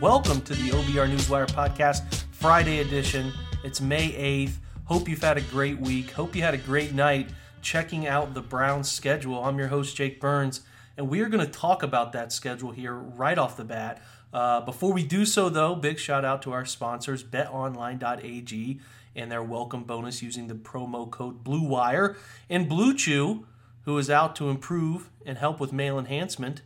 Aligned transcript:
Welcome 0.00 0.42
to 0.42 0.54
the 0.54 0.68
OBR 0.72 1.10
Newswire 1.10 1.46
Podcast, 1.46 2.24
Friday 2.30 2.80
edition. 2.80 3.32
It's 3.64 3.80
May 3.80 4.10
8th. 4.46 4.58
Hope 4.84 5.08
you've 5.08 5.22
had 5.22 5.38
a 5.38 5.40
great 5.40 5.80
week. 5.80 6.10
Hope 6.10 6.36
you 6.36 6.42
had 6.42 6.52
a 6.52 6.58
great 6.58 6.92
night 6.92 7.30
checking 7.62 8.06
out 8.06 8.34
the 8.34 8.42
Browns 8.42 8.90
schedule. 8.90 9.42
I'm 9.42 9.58
your 9.58 9.68
host, 9.68 9.96
Jake 9.96 10.20
Burns, 10.20 10.60
and 10.98 11.08
we 11.08 11.22
are 11.22 11.30
going 11.30 11.44
to 11.44 11.50
talk 11.50 11.82
about 11.82 12.12
that 12.12 12.30
schedule 12.30 12.72
here 12.72 12.92
right 12.92 13.38
off 13.38 13.56
the 13.56 13.64
bat. 13.64 14.02
Uh, 14.34 14.60
before 14.60 14.92
we 14.92 15.02
do 15.02 15.24
so, 15.24 15.48
though, 15.48 15.74
big 15.74 15.98
shout 15.98 16.26
out 16.26 16.42
to 16.42 16.52
our 16.52 16.66
sponsors, 16.66 17.24
betonline.ag, 17.24 18.80
and 19.14 19.32
their 19.32 19.42
welcome 19.42 19.84
bonus 19.84 20.22
using 20.22 20.46
the 20.48 20.54
promo 20.54 21.10
code 21.10 21.42
BLUEWIRE. 21.42 22.16
And 22.50 22.68
Blue 22.68 22.94
Chew, 22.94 23.46
who 23.86 23.96
is 23.96 24.10
out 24.10 24.36
to 24.36 24.50
improve 24.50 25.08
and 25.24 25.38
help 25.38 25.58
with 25.58 25.72
male 25.72 25.98
enhancement, 25.98 26.60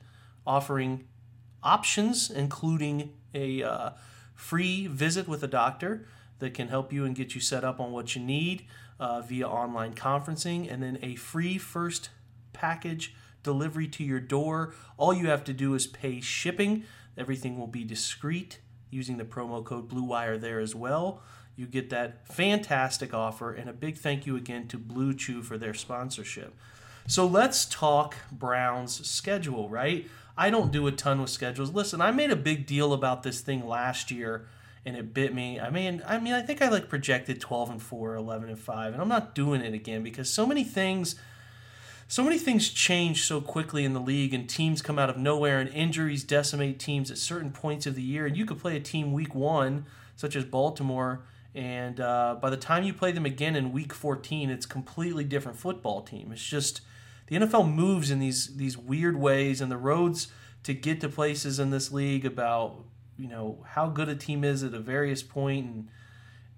offering 0.44 1.04
options, 1.62 2.28
including 2.28 3.12
a 3.34 3.62
uh, 3.62 3.90
free 4.34 4.86
visit 4.86 5.28
with 5.28 5.42
a 5.42 5.48
doctor 5.48 6.06
that 6.38 6.54
can 6.54 6.68
help 6.68 6.92
you 6.92 7.04
and 7.04 7.14
get 7.14 7.34
you 7.34 7.40
set 7.40 7.64
up 7.64 7.80
on 7.80 7.92
what 7.92 8.14
you 8.16 8.22
need 8.22 8.64
uh, 8.98 9.20
via 9.20 9.48
online 9.48 9.94
conferencing, 9.94 10.70
and 10.70 10.82
then 10.82 10.98
a 11.02 11.14
free 11.16 11.58
first 11.58 12.10
package 12.52 13.14
delivery 13.42 13.88
to 13.88 14.04
your 14.04 14.20
door. 14.20 14.74
All 14.96 15.14
you 15.14 15.28
have 15.28 15.44
to 15.44 15.52
do 15.52 15.74
is 15.74 15.86
pay 15.86 16.20
shipping. 16.20 16.84
Everything 17.16 17.58
will 17.58 17.66
be 17.66 17.84
discreet 17.84 18.60
using 18.90 19.16
the 19.16 19.24
promo 19.24 19.64
code 19.64 19.88
BlueWire 19.88 20.40
there 20.40 20.60
as 20.60 20.74
well. 20.74 21.22
You 21.56 21.66
get 21.66 21.90
that 21.90 22.26
fantastic 22.26 23.12
offer, 23.12 23.52
and 23.52 23.68
a 23.68 23.72
big 23.72 23.98
thank 23.98 24.26
you 24.26 24.36
again 24.36 24.66
to 24.68 24.78
Blue 24.78 25.14
Chew 25.14 25.42
for 25.42 25.58
their 25.58 25.74
sponsorship. 25.74 26.54
So 27.06 27.26
let's 27.26 27.64
talk 27.66 28.16
Browns 28.30 29.06
schedule, 29.06 29.68
right? 29.68 30.08
I 30.40 30.48
don't 30.48 30.72
do 30.72 30.86
a 30.86 30.92
ton 30.92 31.20
with 31.20 31.28
schedules. 31.28 31.74
Listen, 31.74 32.00
I 32.00 32.12
made 32.12 32.30
a 32.30 32.36
big 32.36 32.64
deal 32.64 32.94
about 32.94 33.22
this 33.22 33.42
thing 33.42 33.68
last 33.68 34.10
year 34.10 34.46
and 34.86 34.96
it 34.96 35.12
bit 35.12 35.34
me. 35.34 35.60
I 35.60 35.68
mean, 35.68 36.02
I 36.06 36.18
mean, 36.18 36.32
I 36.32 36.40
think 36.40 36.62
I 36.62 36.70
like 36.70 36.88
projected 36.88 37.42
12 37.42 37.68
and 37.72 37.82
4, 37.82 38.14
11 38.14 38.48
and 38.48 38.58
5, 38.58 38.92
and 38.94 39.02
I'm 39.02 39.08
not 39.08 39.34
doing 39.34 39.60
it 39.60 39.74
again 39.74 40.02
because 40.02 40.30
so 40.30 40.46
many 40.46 40.64
things 40.64 41.14
so 42.08 42.24
many 42.24 42.38
things 42.38 42.70
change 42.70 43.22
so 43.24 43.40
quickly 43.42 43.84
in 43.84 43.92
the 43.92 44.00
league 44.00 44.32
and 44.32 44.48
teams 44.48 44.80
come 44.82 44.98
out 44.98 45.10
of 45.10 45.16
nowhere 45.18 45.60
and 45.60 45.68
injuries 45.68 46.24
decimate 46.24 46.80
teams 46.80 47.10
at 47.10 47.18
certain 47.18 47.52
points 47.52 47.86
of 47.86 47.94
the 47.94 48.02
year 48.02 48.26
and 48.26 48.36
you 48.36 48.44
could 48.46 48.58
play 48.58 48.76
a 48.76 48.80
team 48.80 49.12
week 49.12 49.32
1 49.32 49.84
such 50.16 50.34
as 50.34 50.44
Baltimore 50.44 51.20
and 51.54 52.00
uh, 52.00 52.36
by 52.40 52.50
the 52.50 52.56
time 52.56 52.82
you 52.82 52.92
play 52.92 53.12
them 53.12 53.26
again 53.26 53.54
in 53.54 53.70
week 53.70 53.92
14 53.92 54.50
it's 54.50 54.66
completely 54.66 55.22
different 55.22 55.56
football 55.56 56.00
team. 56.00 56.32
It's 56.32 56.44
just 56.44 56.80
the 57.30 57.36
NFL 57.36 57.72
moves 57.72 58.10
in 58.10 58.18
these 58.18 58.56
these 58.56 58.76
weird 58.76 59.16
ways, 59.16 59.62
and 59.62 59.72
the 59.72 59.78
roads 59.78 60.28
to 60.64 60.74
get 60.74 61.00
to 61.00 61.08
places 61.08 61.58
in 61.58 61.70
this 61.70 61.90
league 61.90 62.26
about 62.26 62.84
you 63.16 63.28
know 63.28 63.64
how 63.68 63.88
good 63.88 64.10
a 64.10 64.16
team 64.16 64.44
is 64.44 64.62
at 64.62 64.74
a 64.74 64.80
various 64.80 65.22
point 65.22 65.66
and 65.66 65.88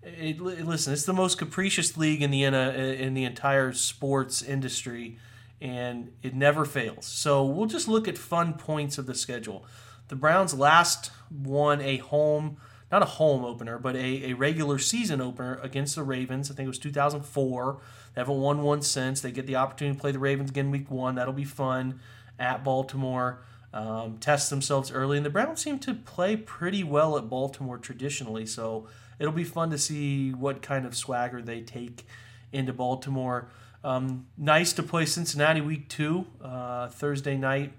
it, 0.03 0.41
listen 0.41 0.93
it's 0.93 1.05
the 1.05 1.13
most 1.13 1.39
capricious 1.39 1.97
league 1.97 2.23
in 2.23 2.33
the 2.33 2.43
in 2.43 3.15
the 3.15 3.25
entire 3.25 3.73
sports 3.73 4.43
industry 4.43 5.19
and 5.61 6.11
it 6.23 6.35
never 6.35 6.65
fails. 6.65 7.07
So 7.07 7.45
we'll 7.45 7.67
just 7.67 7.87
look 7.87 8.09
at 8.09 8.19
fun 8.19 8.55
points 8.55 8.99
of 8.99 9.07
the 9.07 9.15
schedule. 9.15 9.65
The 10.09 10.17
browns 10.17 10.53
last 10.53 11.13
won 11.31 11.81
a 11.81 11.99
home 11.99 12.57
not 12.93 13.03
a 13.03 13.07
home 13.07 13.45
opener 13.45 13.79
but 13.79 13.97
a, 13.97 14.31
a 14.31 14.33
regular 14.35 14.79
season 14.79 15.21
opener 15.21 15.59
against 15.63 15.97
the 15.97 16.03
ravens 16.03 16.51
i 16.51 16.55
think 16.55 16.67
it 16.67 16.69
was 16.69 16.79
2004 16.79 17.81
they 18.15 18.21
haven't 18.21 18.41
won 18.41 18.63
one 18.63 18.83
since. 18.83 19.21
They 19.21 19.33
get 19.33 19.47
the 19.47 19.57
opportunity 19.57 19.97
to 19.97 20.01
play 20.01 20.13
the 20.13 20.19
Ravens 20.19 20.51
again 20.51 20.71
week 20.71 20.91
one. 20.91 21.15
That'll 21.15 21.33
be 21.33 21.45
fun 21.45 22.01
at 22.39 22.63
Baltimore. 22.63 23.43
Um, 23.75 24.19
test 24.19 24.51
themselves 24.51 24.91
early, 24.91 25.17
and 25.17 25.25
the 25.25 25.31
Browns 25.31 25.63
seem 25.63 25.79
to 25.79 25.95
play 25.95 26.37
pretty 26.37 26.85
well 26.85 27.17
at 27.17 27.31
Baltimore 27.31 27.79
traditionally. 27.79 28.45
So 28.45 28.87
it'll 29.19 29.33
be 29.33 29.45
fun 29.45 29.71
to 29.71 29.79
see 29.79 30.31
what 30.31 30.61
kind 30.61 30.85
of 30.85 30.95
swagger 30.95 31.41
they 31.41 31.63
take 31.63 32.07
into 32.53 32.75
Baltimore. 32.75 33.49
Um, 33.83 34.27
nice 34.37 34.75
to 34.75 34.83
play 34.83 35.07
Cincinnati 35.07 35.63
week 35.63 35.89
two, 35.89 36.27
uh, 36.43 36.89
Thursday 36.89 37.39
night 37.39 37.73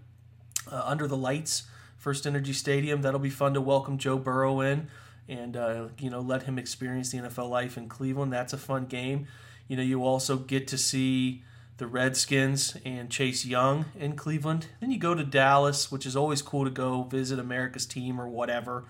uh, 0.69 0.81
under 0.83 1.07
the 1.07 1.15
lights, 1.15 1.63
First 1.95 2.25
Energy 2.25 2.53
Stadium. 2.53 3.03
That'll 3.03 3.19
be 3.19 3.29
fun 3.29 3.53
to 3.53 3.61
welcome 3.61 3.99
Joe 3.99 4.17
Burrow 4.17 4.61
in 4.61 4.89
and 5.27 5.55
uh, 5.55 5.87
you 5.99 6.09
know 6.09 6.19
let 6.19 6.43
him 6.43 6.57
experience 6.57 7.11
the 7.11 7.19
NFL 7.19 7.49
life 7.49 7.77
in 7.77 7.89
Cleveland. 7.89 8.33
That's 8.33 8.53
a 8.53 8.57
fun 8.57 8.85
game. 8.85 9.27
You 9.67 9.77
know, 9.77 9.83
you 9.83 10.03
also 10.03 10.37
get 10.37 10.67
to 10.67 10.77
see 10.77 11.43
the 11.77 11.87
Redskins 11.87 12.77
and 12.85 13.09
Chase 13.09 13.45
Young 13.45 13.85
in 13.97 14.15
Cleveland. 14.15 14.67
Then 14.79 14.91
you 14.91 14.99
go 14.99 15.15
to 15.15 15.23
Dallas, 15.23 15.91
which 15.91 16.05
is 16.05 16.15
always 16.15 16.41
cool 16.41 16.65
to 16.65 16.69
go 16.69 17.03
visit 17.03 17.39
America's 17.39 17.85
team 17.85 18.19
or 18.19 18.27
whatever. 18.27 18.85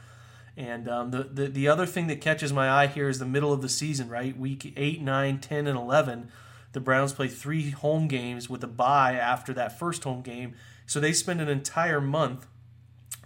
And 0.55 0.87
um, 0.87 1.11
the, 1.11 1.23
the, 1.23 1.47
the 1.47 1.67
other 1.67 1.85
thing 1.85 2.07
that 2.07 2.21
catches 2.21 2.53
my 2.53 2.69
eye 2.69 2.87
here 2.87 3.09
is 3.09 3.19
the 3.19 3.25
middle 3.25 3.53
of 3.53 3.61
the 3.61 3.69
season, 3.69 4.09
right? 4.09 4.37
Week 4.37 4.73
8, 4.75 5.01
9, 5.01 5.39
10, 5.39 5.67
and 5.67 5.77
11. 5.77 6.29
The 6.73 6.79
Browns 6.79 7.13
play 7.13 7.27
three 7.27 7.71
home 7.71 8.07
games 8.07 8.49
with 8.49 8.63
a 8.63 8.67
bye 8.67 9.13
after 9.13 9.53
that 9.53 9.79
first 9.79 10.03
home 10.03 10.21
game. 10.21 10.53
So 10.85 10.99
they 10.99 11.13
spend 11.13 11.41
an 11.41 11.49
entire 11.49 12.01
month, 12.01 12.45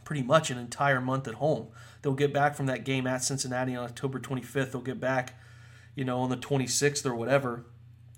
pretty 0.05 0.23
much 0.23 0.51
an 0.51 0.57
entire 0.57 1.01
month 1.01 1.27
at 1.27 1.35
home. 1.35 1.67
They'll 2.07 2.15
get 2.15 2.31
back 2.33 2.55
from 2.55 2.67
that 2.67 2.85
game 2.85 3.05
at 3.05 3.21
Cincinnati 3.21 3.75
on 3.75 3.83
October 3.83 4.17
25th. 4.17 4.71
They'll 4.71 4.79
get 4.79 5.01
back 5.01 5.33
you 5.93 6.05
know, 6.05 6.19
on 6.19 6.29
the 6.29 6.37
26th 6.37 7.05
or 7.05 7.13
whatever, 7.13 7.65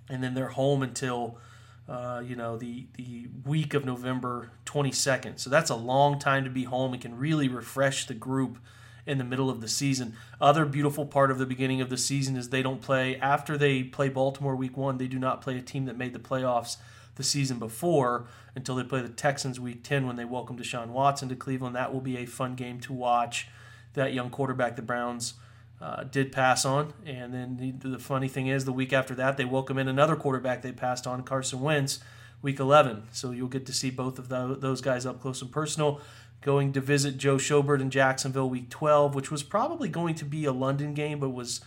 and 0.10 0.24
then 0.24 0.36
they're 0.36 0.50
home 0.50 0.84
until, 0.84 1.40
uh, 1.88 2.22
you 2.24 2.36
know, 2.36 2.56
the 2.56 2.86
the 2.98 3.30
week 3.46 3.74
of 3.74 3.86
November 3.86 4.52
22nd. 4.68 5.40
So 5.40 5.50
that's 5.50 5.72
a 5.72 5.76
long 5.76 6.20
time 6.20 6.44
to 6.44 6.52
be 6.52 6.66
home. 6.66 6.94
It 6.94 7.02
can 7.02 7.18
really 7.18 7.48
refresh 7.48 8.06
the 8.06 8.14
group 8.14 8.60
in 9.08 9.18
the 9.18 9.24
middle 9.24 9.50
of 9.50 9.60
the 9.60 9.68
season. 9.68 10.16
Other 10.40 10.66
beautiful 10.66 11.08
part 11.08 11.32
of 11.32 11.40
the 11.40 11.48
beginning 11.48 11.82
of 11.82 11.90
the 11.90 11.98
season 11.98 12.36
is 12.36 12.50
they 12.50 12.62
don't 12.62 12.82
play 12.82 13.16
after 13.16 13.58
they 13.58 13.82
play 13.82 14.10
Baltimore 14.10 14.56
week 14.56 14.78
one. 14.78 15.00
They 15.00 15.08
do 15.08 15.18
not 15.18 15.42
play 15.42 15.58
a 15.58 15.64
team 15.64 15.86
that 15.86 15.98
made 15.98 16.14
the 16.14 16.20
playoffs 16.20 16.78
the 17.16 17.24
season 17.24 17.58
before 17.58 18.28
until 18.56 18.76
they 18.76 18.84
play 18.84 19.02
the 19.02 19.10
Texans 19.10 19.60
week 19.60 19.84
10 19.84 20.06
when 20.06 20.18
they 20.18 20.26
welcome 20.26 20.60
Deshaun 20.60 20.90
Watson 20.90 21.30
to 21.30 21.36
Cleveland. 21.36 21.76
That 21.76 21.94
will 21.94 22.02
be 22.02 22.18
a 22.18 22.26
fun 22.26 22.56
game 22.56 22.80
to 22.82 22.94
watch. 22.94 23.48
That 23.94 24.14
young 24.14 24.30
quarterback, 24.30 24.76
the 24.76 24.82
Browns 24.82 25.34
uh, 25.82 26.04
did 26.04 26.32
pass 26.32 26.66
on. 26.66 26.94
And 27.06 27.34
then 27.34 27.58
the, 27.58 27.90
the, 27.90 28.00
funny 28.00 28.28
thing 28.28 28.48
is, 28.48 28.66
the 28.66 28.74
week 28.74 28.94
after 28.94 29.16
that, 29.16 29.38
they 29.38 29.46
welcome 29.46 29.78
in 29.78 29.88
another 29.88 30.16
quarterback 30.16 30.62
they 30.62 30.72
passed 30.72 31.08
on, 31.08 31.24
Carson 31.24 31.62
Wentz, 31.62 32.00
week 32.42 32.60
11. 32.60 33.04
So 33.12 33.32
you'll 33.32 33.48
get 33.48 33.66
to 33.68 33.74
see 33.74 33.90
both 33.90 34.20
of 34.20 34.30
the, 34.30 34.56
those 34.60 34.82
guys 34.82 35.06
up 35.06 35.22
close 35.22 35.42
and 35.42 35.52
personal. 35.52 36.02
Going 36.42 36.72
to 36.74 36.82
visit 36.82 37.18
Joe 37.18 37.36
Schobert 37.36 37.82
in 37.82 37.90
Jacksonville 37.90 38.50
week 38.50 38.70
12, 38.70 39.14
which 39.14 39.30
was 39.30 39.44
probably 39.44 39.90
going 39.90 40.16
to 40.16 40.26
be 40.26 40.46
a 40.46 40.54
London 40.54 40.94
game, 40.94 41.20
but 41.20 41.30
was 41.30 41.62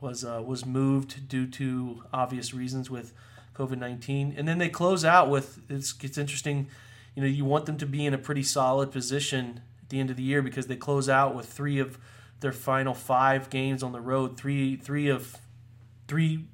was 0.00 0.24
uh, 0.24 0.42
was 0.44 0.64
moved 0.64 1.28
due 1.28 1.46
to 1.46 2.02
obvious 2.12 2.52
reasons 2.52 2.90
with 2.90 3.12
COVID 3.54 3.78
19. 3.78 4.34
And 4.36 4.48
then 4.48 4.58
they 4.58 4.68
close 4.68 5.04
out 5.04 5.30
with 5.30 5.60
it's, 5.68 5.94
it's 6.02 6.18
interesting. 6.18 6.68
You 7.14 7.22
know, 7.22 7.28
you 7.28 7.44
want 7.44 7.66
them 7.66 7.76
to 7.78 7.86
be 7.86 8.06
in 8.06 8.14
a 8.14 8.18
pretty 8.18 8.42
solid 8.42 8.90
position 8.90 9.60
the 9.88 10.00
end 10.00 10.10
of 10.10 10.16
the 10.16 10.22
year 10.22 10.42
because 10.42 10.66
they 10.66 10.76
close 10.76 11.08
out 11.08 11.34
with 11.34 11.46
three 11.46 11.78
of 11.78 11.98
their 12.40 12.52
final 12.52 12.94
five 12.94 13.50
games 13.50 13.82
on 13.82 13.92
the 13.92 14.00
road, 14.00 14.36
three 14.36 14.76
three 14.76 15.08
of 15.08 15.36
three 16.06 16.44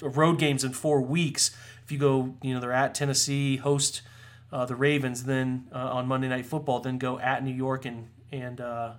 road 0.00 0.38
games 0.38 0.64
in 0.64 0.72
four 0.72 1.00
weeks. 1.00 1.56
If 1.84 1.92
you 1.92 1.98
go, 1.98 2.34
you 2.42 2.54
know, 2.54 2.60
they're 2.60 2.72
at 2.72 2.94
Tennessee, 2.94 3.56
host 3.56 4.02
uh, 4.52 4.64
the 4.64 4.76
Ravens, 4.76 5.24
then 5.24 5.66
uh, 5.72 5.78
on 5.78 6.06
Monday 6.06 6.28
Night 6.28 6.46
Football, 6.46 6.80
then 6.80 6.98
go 6.98 7.18
at 7.18 7.44
New 7.44 7.54
York 7.54 7.84
and 7.84 8.08
and 8.32 8.60
uh, 8.60 8.92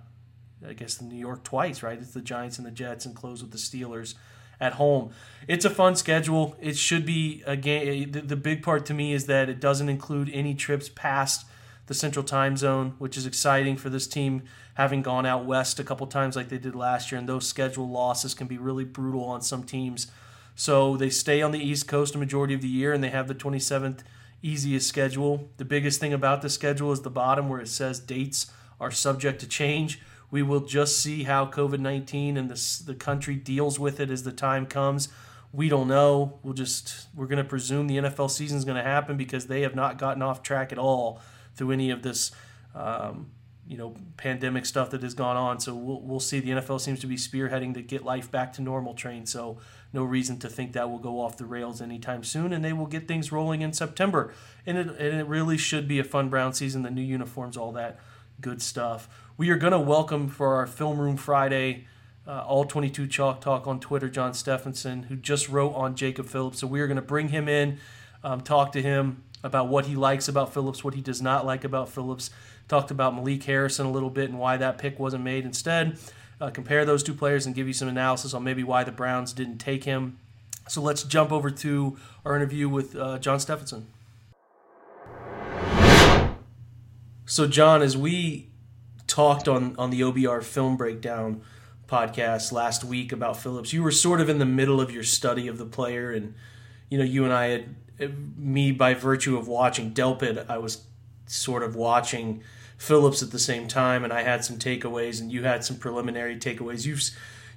I 0.66 0.72
guess 0.74 0.96
the 0.96 1.04
New 1.04 1.18
York 1.18 1.44
twice, 1.44 1.82
right? 1.82 1.98
It's 1.98 2.12
the 2.12 2.20
Giants 2.20 2.58
and 2.58 2.66
the 2.66 2.70
Jets, 2.70 3.06
and 3.06 3.14
close 3.14 3.42
with 3.42 3.52
the 3.52 3.58
Steelers 3.58 4.14
at 4.60 4.74
home. 4.74 5.10
It's 5.48 5.64
a 5.64 5.70
fun 5.70 5.96
schedule. 5.96 6.56
It 6.60 6.76
should 6.76 7.04
be 7.04 7.42
a 7.46 7.56
game. 7.56 8.12
The, 8.12 8.20
the 8.20 8.36
big 8.36 8.62
part 8.62 8.86
to 8.86 8.94
me 8.94 9.12
is 9.12 9.26
that 9.26 9.48
it 9.48 9.60
doesn't 9.60 9.88
include 9.88 10.30
any 10.32 10.54
trips 10.54 10.88
past 10.88 11.46
the 11.86 11.94
Central 11.94 12.24
Time 12.24 12.56
Zone, 12.56 12.94
which 12.98 13.16
is 13.16 13.26
exciting 13.26 13.76
for 13.76 13.90
this 13.90 14.06
team 14.06 14.42
having 14.74 15.02
gone 15.02 15.26
out 15.26 15.44
west 15.44 15.78
a 15.78 15.84
couple 15.84 16.06
times 16.06 16.36
like 16.36 16.48
they 16.48 16.58
did 16.58 16.74
last 16.74 17.10
year. 17.10 17.18
And 17.18 17.28
those 17.28 17.46
schedule 17.46 17.88
losses 17.88 18.34
can 18.34 18.46
be 18.46 18.58
really 18.58 18.84
brutal 18.84 19.24
on 19.24 19.42
some 19.42 19.64
teams. 19.64 20.06
So 20.54 20.96
they 20.96 21.10
stay 21.10 21.42
on 21.42 21.50
the 21.50 21.58
East 21.58 21.88
Coast 21.88 22.14
a 22.14 22.18
majority 22.18 22.54
of 22.54 22.62
the 22.62 22.68
year, 22.68 22.92
and 22.92 23.02
they 23.02 23.10
have 23.10 23.28
the 23.28 23.34
27th 23.34 24.00
easiest 24.42 24.88
schedule. 24.88 25.48
The 25.56 25.64
biggest 25.64 26.00
thing 26.00 26.12
about 26.12 26.42
the 26.42 26.50
schedule 26.50 26.92
is 26.92 27.02
the 27.02 27.10
bottom 27.10 27.48
where 27.48 27.60
it 27.60 27.68
says 27.68 27.98
dates 27.98 28.50
are 28.80 28.90
subject 28.90 29.40
to 29.40 29.48
change. 29.48 30.00
We 30.30 30.42
will 30.42 30.60
just 30.60 31.00
see 31.00 31.24
how 31.24 31.46
COVID 31.46 31.78
19 31.78 32.36
and 32.36 32.50
this, 32.50 32.78
the 32.78 32.94
country 32.94 33.36
deals 33.36 33.78
with 33.78 34.00
it 34.00 34.10
as 34.10 34.22
the 34.22 34.32
time 34.32 34.66
comes. 34.66 35.08
We 35.52 35.68
don't 35.68 35.88
know. 35.88 36.38
We'll 36.42 36.54
just, 36.54 37.06
we're 37.14 37.26
going 37.26 37.42
to 37.42 37.48
presume 37.48 37.86
the 37.86 37.98
NFL 37.98 38.30
season 38.30 38.56
is 38.56 38.64
going 38.64 38.78
to 38.78 38.82
happen 38.82 39.18
because 39.18 39.46
they 39.46 39.60
have 39.60 39.74
not 39.74 39.98
gotten 39.98 40.22
off 40.22 40.42
track 40.42 40.72
at 40.72 40.78
all 40.78 41.20
through 41.54 41.72
any 41.72 41.90
of 41.90 42.02
this. 42.02 42.32
Um, 42.74 43.30
you 43.66 43.76
know 43.78 43.94
pandemic 44.16 44.66
stuff 44.66 44.90
that 44.90 45.02
has 45.02 45.14
gone 45.14 45.36
on. 45.36 45.60
So 45.60 45.74
we'll, 45.74 46.00
we'll 46.00 46.20
see. 46.20 46.40
The 46.40 46.50
NFL 46.50 46.80
seems 46.80 47.00
to 47.00 47.06
be 47.06 47.16
spearheading 47.16 47.74
to 47.74 47.82
get 47.82 48.04
life 48.04 48.30
back 48.30 48.52
to 48.54 48.62
normal 48.62 48.94
train. 48.94 49.24
So 49.24 49.58
no 49.92 50.04
reason 50.04 50.38
to 50.40 50.48
think 50.48 50.72
that 50.72 50.90
will 50.90 50.98
go 50.98 51.20
off 51.20 51.36
the 51.36 51.44
rails 51.44 51.80
anytime 51.80 52.24
soon, 52.24 52.52
and 52.52 52.64
they 52.64 52.72
will 52.72 52.86
get 52.86 53.06
things 53.06 53.30
rolling 53.30 53.62
in 53.62 53.72
September. 53.72 54.34
And 54.66 54.76
it, 54.78 54.88
and 54.88 55.20
it 55.20 55.26
really 55.26 55.56
should 55.56 55.86
be 55.86 55.98
a 55.98 56.04
fun 56.04 56.28
Brown 56.28 56.52
season. 56.52 56.82
The 56.82 56.90
new 56.90 57.02
uniforms, 57.02 57.56
all 57.56 57.72
that 57.72 58.00
good 58.40 58.60
stuff. 58.60 59.08
We 59.36 59.50
are 59.50 59.56
going 59.56 59.72
to 59.72 59.80
welcome 59.80 60.28
for 60.28 60.56
our 60.56 60.66
Film 60.66 60.98
Room 60.98 61.16
Friday. 61.16 61.86
Uh, 62.24 62.44
all 62.46 62.64
22 62.64 63.08
Chalk 63.08 63.40
Talk 63.40 63.66
on 63.66 63.80
Twitter, 63.80 64.08
John 64.08 64.32
Stephenson, 64.32 65.04
who 65.04 65.16
just 65.16 65.48
wrote 65.48 65.74
on 65.74 65.96
Jacob 65.96 66.26
Phillips. 66.26 66.60
So 66.60 66.68
we 66.68 66.80
are 66.80 66.86
going 66.86 66.96
to 66.96 67.02
bring 67.02 67.28
him 67.30 67.48
in, 67.48 67.78
um, 68.22 68.42
talk 68.42 68.70
to 68.72 68.82
him 68.82 69.24
about 69.42 69.68
what 69.68 69.86
he 69.86 69.96
likes 69.96 70.28
about 70.28 70.52
Phillips, 70.52 70.84
what 70.84 70.94
he 70.94 71.00
does 71.00 71.20
not 71.20 71.44
like 71.44 71.64
about 71.64 71.88
Phillips, 71.88 72.30
Talked 72.68 72.90
about 72.90 73.14
Malik 73.14 73.42
Harrison 73.42 73.86
a 73.86 73.90
little 73.90 74.08
bit 74.08 74.30
and 74.30 74.38
why 74.38 74.56
that 74.56 74.78
pick 74.78 74.98
wasn't 74.98 75.24
made 75.24 75.44
instead. 75.44 75.98
Uh, 76.40 76.50
compare 76.50 76.84
those 76.84 77.02
two 77.02 77.14
players 77.14 77.44
and 77.44 77.54
give 77.54 77.66
you 77.66 77.72
some 77.72 77.88
analysis 77.88 78.34
on 78.34 78.42
maybe 78.42 78.64
why 78.64 78.82
the 78.82 78.92
Browns 78.92 79.32
didn't 79.32 79.58
take 79.58 79.84
him. 79.84 80.18
So 80.68 80.80
let's 80.80 81.02
jump 81.02 81.32
over 81.32 81.50
to 81.50 81.98
our 82.24 82.34
interview 82.34 82.68
with 82.68 82.96
uh, 82.96 83.18
John 83.18 83.40
Stephenson. 83.40 83.88
So, 87.26 87.46
John, 87.46 87.82
as 87.82 87.96
we 87.96 88.48
talked 89.06 89.48
on, 89.48 89.74
on 89.76 89.90
the 89.90 90.00
OBR 90.00 90.42
film 90.42 90.76
breakdown 90.76 91.42
podcast 91.88 92.52
last 92.52 92.84
week 92.84 93.12
about 93.12 93.36
Phillips, 93.36 93.72
you 93.72 93.82
were 93.82 93.92
sort 93.92 94.20
of 94.20 94.28
in 94.28 94.38
the 94.38 94.46
middle 94.46 94.80
of 94.80 94.90
your 94.90 95.02
study 95.02 95.48
of 95.48 95.58
the 95.58 95.66
player. 95.66 96.10
And, 96.10 96.34
you 96.88 96.98
know, 96.98 97.04
you 97.04 97.24
and 97.24 97.32
I 97.32 97.48
had, 97.48 97.74
me 97.98 98.72
by 98.72 98.94
virtue 98.94 99.36
of 99.36 99.48
watching 99.48 99.92
Delpit, 99.92 100.46
I 100.48 100.58
was 100.58 100.86
sort 101.26 101.62
of 101.62 101.76
watching 101.76 102.42
Phillips 102.78 103.22
at 103.22 103.30
the 103.30 103.38
same 103.38 103.68
time, 103.68 104.04
and 104.04 104.12
I 104.12 104.22
had 104.22 104.44
some 104.44 104.58
takeaways, 104.58 105.20
and 105.20 105.30
you 105.30 105.44
had 105.44 105.64
some 105.64 105.76
preliminary 105.76 106.36
takeaways. 106.36 106.84
You've 106.84 107.02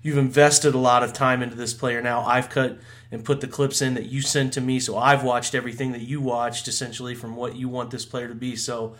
you've 0.03 0.17
invested 0.19 0.75
a 0.75 0.77
lot 0.77 1.01
of 1.01 1.13
time 1.13 1.41
into 1.41 1.55
this 1.55 1.73
player 1.73 1.99
now. 1.99 2.21
I've 2.21 2.49
cut 2.49 2.77
and 3.11 3.25
put 3.25 3.41
the 3.41 3.47
clips 3.47 3.81
in 3.81 3.95
that 3.95 4.05
you 4.05 4.21
sent 4.21 4.53
to 4.53 4.61
me, 4.61 4.79
so 4.79 4.97
I've 4.97 5.23
watched 5.23 5.55
everything 5.55 5.93
that 5.93 6.01
you 6.01 6.21
watched 6.21 6.67
essentially 6.67 7.15
from 7.15 7.35
what 7.35 7.55
you 7.55 7.67
want 7.69 7.89
this 7.89 8.05
player 8.05 8.27
to 8.27 8.35
be. 8.35 8.55
So, 8.55 8.95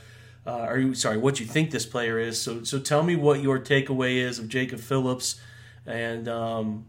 uh, 0.47 0.61
are 0.61 0.79
you 0.79 0.95
sorry? 0.95 1.17
What 1.17 1.39
you 1.39 1.45
think 1.45 1.69
this 1.69 1.85
player 1.85 2.17
is? 2.17 2.41
So, 2.41 2.63
so 2.63 2.79
tell 2.79 3.03
me 3.03 3.15
what 3.15 3.41
your 3.41 3.59
takeaway 3.59 4.15
is 4.15 4.39
of 4.39 4.49
Jacob 4.49 4.79
Phillips, 4.79 5.39
and 5.85 6.27
um, 6.27 6.85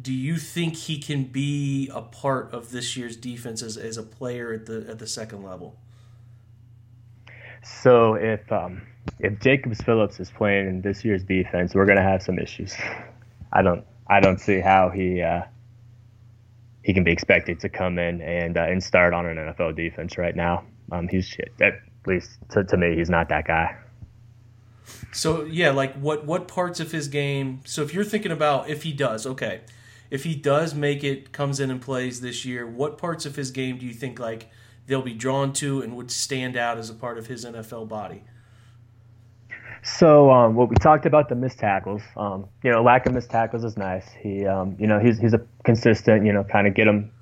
do 0.00 0.12
you 0.12 0.36
think 0.38 0.74
he 0.74 0.98
can 0.98 1.24
be 1.24 1.88
a 1.94 2.02
part 2.02 2.52
of 2.52 2.70
this 2.70 2.96
year's 2.96 3.16
defense 3.16 3.62
as, 3.62 3.76
as 3.76 3.96
a 3.96 4.02
player 4.02 4.52
at 4.52 4.66
the 4.66 4.86
at 4.88 4.98
the 4.98 5.06
second 5.06 5.44
level? 5.44 5.76
So 7.62 8.14
if 8.14 8.50
um, 8.50 8.82
if 9.20 9.38
Jacobs 9.40 9.80
Phillips 9.80 10.18
is 10.20 10.30
playing 10.30 10.68
in 10.68 10.80
this 10.82 11.04
year's 11.04 11.22
defense, 11.24 11.74
we're 11.74 11.86
gonna 11.86 12.02
have 12.02 12.22
some 12.22 12.38
issues. 12.38 12.74
I 13.52 13.62
don't 13.62 13.84
I 14.08 14.20
don't 14.20 14.40
see 14.40 14.60
how 14.60 14.90
he 14.90 15.22
uh, 15.22 15.42
he 16.82 16.92
can 16.92 17.04
be 17.04 17.12
expected 17.12 17.60
to 17.60 17.68
come 17.68 17.98
in 17.98 18.20
and 18.20 18.56
uh, 18.56 18.62
and 18.62 18.82
start 18.82 19.14
on 19.14 19.26
an 19.26 19.36
NFL 19.36 19.76
defense 19.76 20.18
right 20.18 20.34
now. 20.34 20.64
Um, 20.92 21.08
he's 21.08 21.36
at 21.60 21.80
least 22.06 22.38
to, 22.50 22.64
to 22.64 22.76
me, 22.76 22.96
he's 22.96 23.08
not 23.08 23.28
that 23.28 23.46
guy. 23.46 23.76
So 25.12 25.44
yeah, 25.44 25.70
like 25.70 25.94
what 25.94 26.26
what 26.26 26.48
parts 26.48 26.80
of 26.80 26.90
his 26.90 27.08
game? 27.08 27.60
So 27.64 27.82
if 27.82 27.94
you're 27.94 28.04
thinking 28.04 28.32
about 28.32 28.68
if 28.68 28.82
he 28.82 28.92
does, 28.92 29.24
okay, 29.26 29.60
if 30.14 30.24
he 30.24 30.34
does 30.34 30.74
make 30.74 31.04
it, 31.04 31.32
comes 31.32 31.60
in 31.60 31.70
and 31.70 31.80
plays 31.80 32.20
this 32.20 32.44
year, 32.44 32.66
what 32.66 32.98
parts 32.98 33.26
of 33.26 33.36
his 33.36 33.50
game 33.50 33.78
do 33.78 33.86
you 33.86 33.92
think 33.92 34.18
like? 34.18 34.48
they'll 34.86 35.02
be 35.02 35.14
drawn 35.14 35.52
to 35.54 35.82
and 35.82 35.96
would 35.96 36.10
stand 36.10 36.56
out 36.56 36.78
as 36.78 36.90
a 36.90 36.94
part 36.94 37.18
of 37.18 37.26
his 37.26 37.44
NFL 37.44 37.88
body? 37.88 38.22
So, 39.82 40.30
um, 40.30 40.54
what 40.54 40.70
we 40.70 40.76
talked 40.76 41.04
about 41.04 41.28
the 41.28 41.34
missed 41.34 41.58
tackles. 41.58 42.00
Um, 42.16 42.46
you 42.62 42.70
know, 42.70 42.82
lack 42.82 43.04
of 43.04 43.12
missed 43.12 43.30
tackles 43.30 43.64
is 43.64 43.76
nice. 43.76 44.08
He, 44.18 44.46
um, 44.46 44.76
you 44.78 44.86
know, 44.86 44.98
he's 44.98 45.18
he's 45.18 45.34
a 45.34 45.42
consistent. 45.64 46.24
You 46.24 46.32
know, 46.32 46.42
kind 46.42 46.66
of 46.66 46.72
get 46.72 46.86
him, 46.86 47.12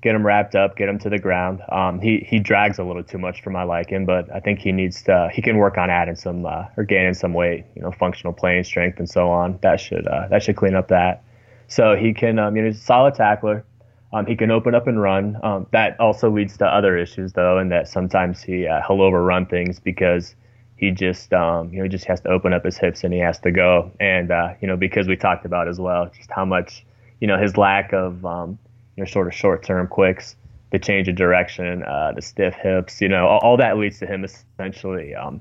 get 0.00 0.14
him 0.14 0.24
wrapped 0.24 0.54
up, 0.54 0.76
get 0.76 0.88
him 0.88 0.96
to 1.00 1.10
the 1.10 1.18
ground. 1.18 1.60
Um, 1.72 2.00
he 2.00 2.24
he 2.28 2.38
drags 2.38 2.78
a 2.78 2.84
little 2.84 3.02
too 3.02 3.18
much 3.18 3.42
for 3.42 3.50
my 3.50 3.64
liking, 3.64 4.06
but 4.06 4.32
I 4.32 4.38
think 4.38 4.60
he 4.60 4.70
needs 4.70 5.02
to. 5.04 5.28
He 5.32 5.42
can 5.42 5.56
work 5.56 5.76
on 5.76 5.90
adding 5.90 6.14
some 6.14 6.46
uh, 6.46 6.66
or 6.76 6.84
gaining 6.84 7.14
some 7.14 7.34
weight. 7.34 7.64
You 7.74 7.82
know, 7.82 7.90
functional 7.90 8.32
playing 8.32 8.62
strength 8.62 9.00
and 9.00 9.10
so 9.10 9.28
on. 9.30 9.58
That 9.62 9.80
should 9.80 10.06
uh, 10.06 10.28
that 10.28 10.44
should 10.44 10.54
clean 10.54 10.76
up 10.76 10.86
that. 10.88 11.24
So 11.74 11.96
he 11.96 12.14
can. 12.14 12.38
Um, 12.38 12.54
you 12.54 12.62
know, 12.62 12.68
he's 12.68 12.78
a 12.80 12.84
solid 12.84 13.14
tackler. 13.14 13.64
Um, 14.12 14.26
he 14.26 14.36
can 14.36 14.52
open 14.52 14.76
up 14.76 14.86
and 14.86 15.00
run. 15.02 15.36
Um, 15.42 15.66
that 15.72 15.98
also 15.98 16.30
leads 16.30 16.56
to 16.58 16.66
other 16.66 16.96
issues, 16.96 17.32
though, 17.32 17.58
in 17.58 17.68
that 17.70 17.88
sometimes 17.88 18.40
he 18.40 18.68
uh, 18.68 18.80
he'll 18.86 19.02
overrun 19.02 19.46
things 19.46 19.80
because 19.80 20.36
he 20.76 20.92
just 20.92 21.32
um, 21.32 21.72
you 21.72 21.78
know 21.78 21.82
he 21.82 21.88
just 21.88 22.04
has 22.04 22.20
to 22.20 22.28
open 22.28 22.52
up 22.52 22.64
his 22.64 22.76
hips 22.76 23.02
and 23.02 23.12
he 23.12 23.18
has 23.18 23.40
to 23.40 23.50
go. 23.50 23.90
And 23.98 24.30
uh, 24.30 24.54
you 24.60 24.68
know 24.68 24.76
because 24.76 25.08
we 25.08 25.16
talked 25.16 25.44
about 25.44 25.66
as 25.66 25.80
well 25.80 26.08
just 26.16 26.30
how 26.30 26.44
much 26.44 26.86
you 27.20 27.26
know 27.26 27.38
his 27.38 27.56
lack 27.56 27.92
of 27.92 28.24
um, 28.24 28.56
you 28.96 29.02
know 29.02 29.10
sort 29.10 29.26
of 29.26 29.34
short 29.34 29.64
term 29.64 29.88
quicks, 29.88 30.36
the 30.70 30.78
change 30.78 31.08
of 31.08 31.16
direction, 31.16 31.82
uh, 31.82 32.12
the 32.14 32.22
stiff 32.22 32.54
hips, 32.54 33.00
you 33.00 33.08
know 33.08 33.26
all, 33.26 33.40
all 33.40 33.56
that 33.56 33.78
leads 33.78 33.98
to 33.98 34.06
him 34.06 34.24
essentially 34.24 35.12
um, 35.16 35.40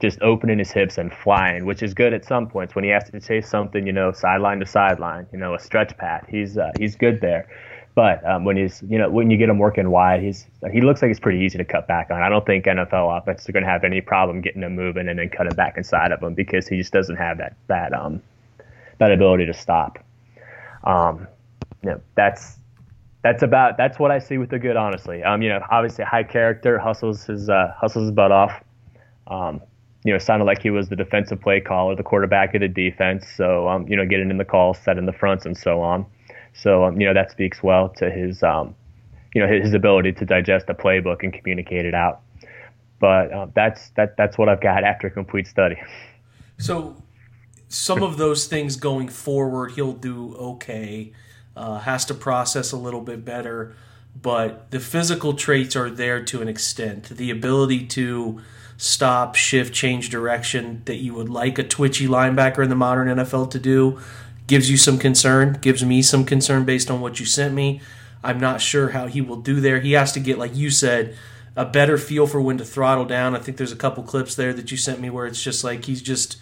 just 0.00 0.20
opening 0.22 0.58
his 0.58 0.70
hips 0.70 0.98
and 0.98 1.12
flying, 1.12 1.64
which 1.66 1.82
is 1.82 1.92
good 1.92 2.14
at 2.14 2.24
some 2.24 2.48
points 2.48 2.74
when 2.74 2.84
he 2.84 2.90
has 2.90 3.10
to 3.10 3.20
chase 3.20 3.48
something, 3.48 3.86
you 3.86 3.92
know, 3.92 4.12
sideline 4.12 4.60
to 4.60 4.66
sideline, 4.66 5.26
you 5.32 5.38
know, 5.38 5.54
a 5.54 5.58
stretch 5.58 5.96
path. 5.98 6.24
He's 6.28 6.56
uh, 6.56 6.72
he's 6.78 6.94
good 6.96 7.20
there. 7.20 7.48
But 7.94 8.24
um, 8.24 8.44
when 8.44 8.56
he's, 8.56 8.80
you 8.88 8.96
know, 8.96 9.10
when 9.10 9.28
you 9.28 9.36
get 9.36 9.48
him 9.48 9.58
working 9.58 9.90
wide, 9.90 10.22
he's 10.22 10.46
he 10.70 10.80
looks 10.80 11.02
like 11.02 11.08
he's 11.08 11.18
pretty 11.18 11.40
easy 11.40 11.58
to 11.58 11.64
cut 11.64 11.88
back 11.88 12.12
on. 12.12 12.22
I 12.22 12.28
don't 12.28 12.46
think 12.46 12.66
NFL 12.66 13.18
offenses 13.18 13.48
are 13.48 13.52
going 13.52 13.64
to 13.64 13.68
have 13.68 13.82
any 13.82 14.00
problem 14.00 14.40
getting 14.40 14.62
him 14.62 14.76
moving 14.76 15.08
and 15.08 15.18
then 15.18 15.28
cutting 15.28 15.54
back 15.54 15.76
inside 15.76 16.12
of 16.12 16.22
him 16.22 16.34
because 16.34 16.68
he 16.68 16.76
just 16.76 16.92
doesn't 16.92 17.16
have 17.16 17.38
that 17.38 17.56
that 17.66 17.92
um 17.92 18.22
that 18.98 19.10
ability 19.10 19.46
to 19.46 19.54
stop. 19.54 19.98
Um, 20.84 21.26
you 21.82 21.90
know, 21.90 22.00
that's 22.14 22.58
that's 23.22 23.42
about 23.42 23.76
that's 23.76 23.98
what 23.98 24.12
I 24.12 24.20
see 24.20 24.38
with 24.38 24.50
the 24.50 24.60
good, 24.60 24.76
honestly. 24.76 25.24
Um, 25.24 25.42
you 25.42 25.48
know, 25.48 25.60
obviously 25.68 26.04
high 26.04 26.22
character, 26.22 26.78
hustles 26.78 27.24
his 27.24 27.50
uh, 27.50 27.74
hustles 27.76 28.04
his 28.04 28.12
butt 28.12 28.30
off. 28.30 28.62
Um, 29.26 29.60
you 30.08 30.14
know, 30.14 30.18
sounded 30.18 30.46
like 30.46 30.62
he 30.62 30.70
was 30.70 30.88
the 30.88 30.96
defensive 30.96 31.38
play 31.38 31.60
caller, 31.60 31.94
the 31.94 32.02
quarterback 32.02 32.54
of 32.54 32.62
the 32.62 32.68
defense. 32.68 33.26
So, 33.36 33.68
um, 33.68 33.86
you 33.88 33.94
know, 33.94 34.06
getting 34.06 34.30
in 34.30 34.38
the 34.38 34.44
calls, 34.46 34.78
setting 34.78 35.04
the 35.04 35.12
fronts, 35.12 35.44
and 35.44 35.54
so 35.54 35.82
on. 35.82 36.06
So 36.54 36.84
um, 36.84 36.98
you 36.98 37.06
know 37.06 37.12
that 37.12 37.30
speaks 37.30 37.62
well 37.62 37.90
to 37.98 38.10
his 38.10 38.42
um, 38.42 38.74
you 39.34 39.42
know 39.44 39.52
his 39.52 39.74
ability 39.74 40.12
to 40.12 40.24
digest 40.24 40.64
a 40.70 40.74
playbook 40.74 41.22
and 41.22 41.30
communicate 41.30 41.84
it 41.84 41.92
out. 41.92 42.22
But 42.98 43.30
uh, 43.30 43.48
that's 43.54 43.90
that 43.90 44.16
that's 44.16 44.38
what 44.38 44.48
I've 44.48 44.62
got 44.62 44.82
after 44.82 45.08
a 45.08 45.10
complete 45.10 45.46
study. 45.46 45.76
So 46.56 46.96
some 47.68 48.02
of 48.02 48.16
those 48.16 48.46
things 48.46 48.76
going 48.76 49.08
forward, 49.08 49.72
he'll 49.72 49.92
do 49.92 50.34
okay. 50.36 51.12
Uh, 51.54 51.80
has 51.80 52.06
to 52.06 52.14
process 52.14 52.70
a 52.72 52.76
little 52.76 53.02
bit 53.02 53.24
better, 53.24 53.76
but 54.14 54.70
the 54.70 54.80
physical 54.80 55.34
traits 55.34 55.76
are 55.76 55.90
there 55.90 56.22
to 56.24 56.42
an 56.42 56.48
extent. 56.48 57.08
The 57.08 57.30
ability 57.30 57.86
to 57.88 58.40
stop, 58.76 59.34
shift, 59.34 59.74
change 59.74 60.08
direction 60.08 60.82
that 60.84 60.96
you 60.96 61.14
would 61.14 61.28
like 61.28 61.58
a 61.58 61.64
twitchy 61.64 62.06
linebacker 62.06 62.62
in 62.62 62.70
the 62.70 62.76
modern 62.76 63.08
NFL 63.08 63.50
to 63.50 63.58
do 63.58 64.00
gives 64.46 64.70
you 64.70 64.76
some 64.76 64.98
concern, 64.98 65.58
gives 65.60 65.84
me 65.84 66.00
some 66.00 66.24
concern 66.24 66.64
based 66.64 66.90
on 66.90 67.00
what 67.00 67.20
you 67.20 67.26
sent 67.26 67.54
me. 67.54 67.80
I'm 68.24 68.40
not 68.40 68.60
sure 68.60 68.90
how 68.90 69.06
he 69.06 69.20
will 69.20 69.36
do 69.36 69.60
there. 69.60 69.80
He 69.80 69.92
has 69.92 70.12
to 70.12 70.20
get, 70.20 70.38
like 70.38 70.56
you 70.56 70.70
said, 70.70 71.16
a 71.54 71.64
better 71.64 71.98
feel 71.98 72.26
for 72.26 72.40
when 72.40 72.58
to 72.58 72.64
throttle 72.64 73.04
down. 73.04 73.36
I 73.36 73.40
think 73.40 73.56
there's 73.56 73.72
a 73.72 73.76
couple 73.76 74.02
clips 74.04 74.34
there 74.34 74.52
that 74.52 74.70
you 74.70 74.76
sent 74.76 75.00
me 75.00 75.10
where 75.10 75.26
it's 75.26 75.42
just 75.42 75.64
like 75.64 75.84
he's 75.84 76.00
just, 76.02 76.38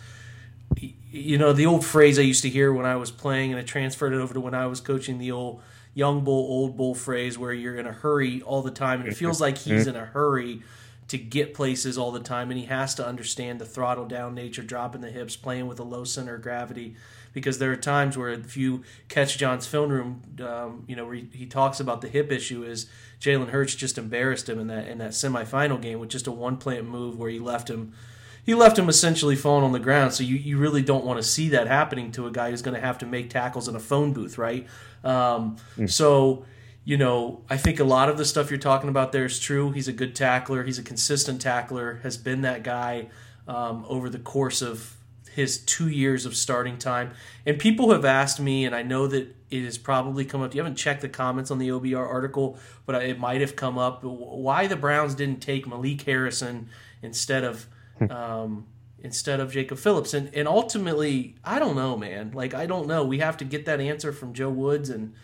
you 1.10 1.38
know, 1.38 1.52
the 1.52 1.66
old 1.66 1.84
phrase 1.84 2.18
I 2.18 2.22
used 2.22 2.42
to 2.42 2.50
hear 2.50 2.72
when 2.72 2.86
I 2.86 2.96
was 2.96 3.10
playing, 3.10 3.50
and 3.50 3.60
I 3.60 3.64
transferred 3.64 4.12
it 4.12 4.20
over 4.20 4.34
to 4.34 4.40
when 4.40 4.54
I 4.54 4.66
was 4.66 4.80
coaching 4.80 5.18
the 5.18 5.32
old 5.32 5.62
young 5.96 6.22
bull, 6.22 6.46
old 6.46 6.76
bull 6.76 6.94
phrase 6.94 7.38
where 7.38 7.54
you're 7.54 7.76
in 7.76 7.86
a 7.86 7.92
hurry 7.92 8.42
all 8.42 8.60
the 8.60 8.70
time. 8.70 9.00
And 9.00 9.08
it 9.08 9.16
feels 9.16 9.40
like 9.40 9.56
he's 9.56 9.86
in 9.86 9.96
a 9.96 10.04
hurry 10.04 10.62
to 11.08 11.16
get 11.16 11.54
places 11.54 11.96
all 11.96 12.12
the 12.12 12.20
time, 12.20 12.50
and 12.50 12.60
he 12.60 12.66
has 12.66 12.94
to 12.96 13.06
understand 13.06 13.60
the 13.60 13.64
throttle 13.64 14.04
down 14.04 14.34
nature, 14.34 14.62
dropping 14.62 15.00
the 15.00 15.10
hips, 15.10 15.36
playing 15.36 15.66
with 15.66 15.80
a 15.80 15.84
low 15.84 16.04
center 16.04 16.34
of 16.34 16.42
gravity 16.42 16.96
because 17.32 17.58
there 17.58 17.72
are 17.72 17.76
times 17.76 18.16
where 18.16 18.30
if 18.30 18.56
you 18.56 18.82
catch 19.08 19.38
John's 19.38 19.66
film 19.66 19.90
room, 19.90 20.22
um, 20.40 20.84
you 20.86 20.96
know, 20.96 21.06
where 21.06 21.14
he, 21.14 21.28
he, 21.32 21.46
talks 21.46 21.80
about 21.80 22.00
the 22.00 22.08
hip 22.08 22.30
issue 22.32 22.62
is 22.62 22.86
Jalen 23.20 23.48
Hurts 23.48 23.74
just 23.74 23.98
embarrassed 23.98 24.48
him 24.48 24.58
in 24.58 24.66
that 24.66 24.88
in 24.88 24.98
that 24.98 25.10
semifinal 25.10 25.80
game 25.80 25.98
with 25.98 26.08
just 26.08 26.26
a 26.26 26.32
one 26.32 26.56
plant 26.56 26.86
move 26.86 27.18
where 27.18 27.30
he 27.30 27.38
left 27.38 27.68
him 27.68 27.92
he 28.46 28.54
left 28.54 28.78
him 28.78 28.88
essentially 28.88 29.36
falling 29.36 29.64
on 29.64 29.72
the 29.72 29.78
ground. 29.78 30.14
So 30.14 30.24
you, 30.24 30.36
you 30.36 30.56
really 30.56 30.82
don't 30.82 31.04
want 31.04 31.20
to 31.20 31.22
see 31.22 31.50
that 31.50 31.66
happening 31.66 32.12
to 32.12 32.26
a 32.26 32.30
guy 32.30 32.50
who's 32.50 32.62
going 32.62 32.76
to 32.76 32.80
have 32.80 32.98
to 32.98 33.06
make 33.06 33.28
tackles 33.28 33.68
in 33.68 33.76
a 33.76 33.80
phone 33.80 34.12
booth, 34.14 34.38
right? 34.38 34.66
Um, 35.04 35.56
mm. 35.76 35.90
So 35.90 36.46
you 36.86 36.96
know, 36.96 37.42
I 37.50 37.56
think 37.56 37.80
a 37.80 37.84
lot 37.84 38.08
of 38.08 38.16
the 38.16 38.24
stuff 38.24 38.48
you're 38.48 38.60
talking 38.60 38.88
about 38.88 39.10
there 39.10 39.24
is 39.24 39.40
true. 39.40 39.72
He's 39.72 39.88
a 39.88 39.92
good 39.92 40.14
tackler. 40.14 40.62
He's 40.62 40.78
a 40.78 40.84
consistent 40.84 41.40
tackler. 41.40 41.98
Has 42.04 42.16
been 42.16 42.42
that 42.42 42.62
guy 42.62 43.08
um, 43.48 43.84
over 43.88 44.08
the 44.08 44.20
course 44.20 44.62
of 44.62 44.96
his 45.32 45.58
two 45.58 45.88
years 45.88 46.24
of 46.24 46.36
starting 46.36 46.78
time. 46.78 47.10
And 47.44 47.58
people 47.58 47.90
have 47.90 48.04
asked 48.04 48.40
me, 48.40 48.64
and 48.64 48.74
I 48.74 48.82
know 48.82 49.08
that 49.08 49.34
it 49.50 49.64
has 49.64 49.76
probably 49.76 50.24
come 50.24 50.42
up. 50.42 50.54
You 50.54 50.60
haven't 50.60 50.76
checked 50.76 51.02
the 51.02 51.08
comments 51.08 51.50
on 51.50 51.58
the 51.58 51.68
OBR 51.68 52.08
article, 52.08 52.56
but 52.86 53.02
it 53.02 53.18
might 53.18 53.40
have 53.40 53.56
come 53.56 53.78
up. 53.78 54.04
Why 54.04 54.68
the 54.68 54.76
Browns 54.76 55.16
didn't 55.16 55.40
take 55.40 55.66
Malik 55.66 56.02
Harrison 56.02 56.68
instead 57.02 57.42
of 57.42 57.66
um, 58.10 58.66
instead 59.00 59.40
of 59.40 59.52
Jacob 59.52 59.78
Phillips? 59.78 60.14
And 60.14 60.34
and 60.34 60.48
ultimately, 60.48 61.36
I 61.44 61.58
don't 61.58 61.76
know, 61.76 61.96
man. 61.96 62.32
Like 62.32 62.54
I 62.54 62.66
don't 62.66 62.86
know. 62.86 63.04
We 63.04 63.18
have 63.18 63.36
to 63.38 63.44
get 63.44 63.66
that 63.66 63.80
answer 63.80 64.12
from 64.12 64.32
Joe 64.32 64.50
Woods 64.50 64.90
and 64.90 65.14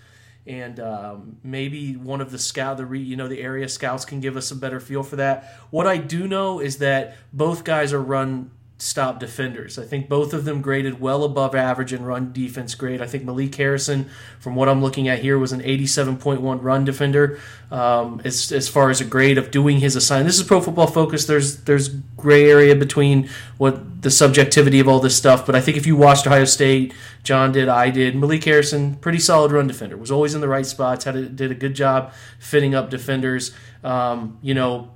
and 0.47 0.81
um, 0.81 1.37
maybe 1.45 1.95
one 1.97 2.21
of 2.21 2.33
the 2.33 2.39
scout 2.39 2.77
the 2.77 2.87
re, 2.87 3.01
you 3.01 3.17
know 3.17 3.29
the 3.29 3.41
area 3.41 3.69
scouts 3.69 4.05
can 4.05 4.21
give 4.21 4.37
us 4.37 4.51
a 4.51 4.57
better 4.57 4.81
feel 4.81 5.03
for 5.03 5.17
that. 5.17 5.45
What 5.71 5.87
I 5.87 5.97
do 5.99 6.27
know 6.27 6.61
is 6.61 6.79
that 6.79 7.17
both 7.33 7.65
guys 7.65 7.93
are 7.93 8.03
run 8.03 8.51
stop 8.83 9.21
defenders. 9.21 9.79
I 9.79 9.85
think 9.85 10.09
both 10.09 10.35
of 10.35 10.45
them 10.45 10.61
graded 10.61 11.01
well 11.01 11.23
above 11.23 11.55
average 11.55 11.93
in 11.93 12.03
run 12.03 12.33
defense 12.33 12.75
grade. 12.75 13.01
I 13.01 13.07
think 13.07 13.23
Malik 13.23 13.55
Harrison, 13.55 14.11
from 14.41 14.57
what 14.57 14.69
I'm 14.69 14.83
looking 14.83 15.07
at 15.07 15.21
here, 15.21 15.39
was 15.39 15.53
an 15.53 15.61
87.1 15.61 16.61
run 16.61 16.85
defender. 16.85 17.39
Um, 17.71 18.21
as, 18.25 18.51
as 18.51 18.69
far 18.69 18.91
as 18.91 19.01
a 19.01 19.05
grade 19.05 19.39
of 19.39 19.53
doing 19.53 19.79
his 19.79 19.95
assignment, 19.95 20.27
this 20.27 20.41
is 20.41 20.45
Pro 20.45 20.61
Football 20.61 20.89
Focus. 20.89 21.27
There's 21.27 21.59
there's 21.59 21.91
gray 21.91 22.51
area 22.51 22.75
between 22.75 23.31
what 23.57 24.03
the 24.03 24.11
subjectivity 24.11 24.81
of 24.81 24.89
all 24.89 24.99
this 24.99 25.17
stuff. 25.17 25.47
But 25.47 25.55
I 25.55 25.61
think 25.61 25.77
if 25.77 25.87
you 25.87 25.95
watched 25.95 26.27
Ohio 26.27 26.45
State, 26.45 26.93
John 27.23 27.53
did, 27.53 27.69
I 27.69 27.89
did. 27.91 28.17
Malik 28.17 28.43
Harrison, 28.43 28.97
pretty 28.97 29.21
solid 29.21 29.53
run 29.53 29.69
defender. 29.69 29.97
Was 29.97 30.11
always 30.11 30.35
in 30.35 30.41
the 30.41 30.49
right 30.49 30.67
spots. 30.67 31.05
Had 31.05 31.15
a, 31.15 31.27
did 31.27 31.53
a 31.53 31.55
good 31.55 31.75
job 31.75 32.13
fitting 32.41 32.75
up 32.75 32.91
defenders. 32.91 33.55
Um, 33.85 34.39
you 34.43 34.55
know, 34.55 34.91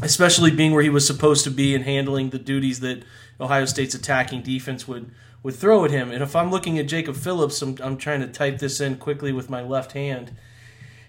especially 0.00 0.50
being 0.50 0.72
where 0.72 0.82
he 0.82 0.90
was 0.90 1.06
supposed 1.06 1.44
to 1.44 1.50
be 1.50 1.74
and 1.74 1.84
handling 1.84 2.30
the 2.30 2.38
duties 2.38 2.80
that 2.80 3.02
Ohio 3.40 3.64
State's 3.64 3.94
attacking 3.94 4.42
defense 4.42 4.86
would 4.88 5.10
would 5.42 5.54
throw 5.54 5.84
at 5.84 5.90
him. 5.90 6.10
And 6.10 6.22
if 6.22 6.34
I'm 6.34 6.50
looking 6.50 6.78
at 6.78 6.88
Jacob 6.88 7.14
Phillips, 7.14 7.62
I'm, 7.62 7.76
I'm 7.80 7.96
trying 7.96 8.20
to 8.20 8.26
type 8.26 8.58
this 8.58 8.80
in 8.80 8.96
quickly 8.96 9.32
with 9.32 9.48
my 9.48 9.62
left 9.62 9.92
hand. 9.92 10.32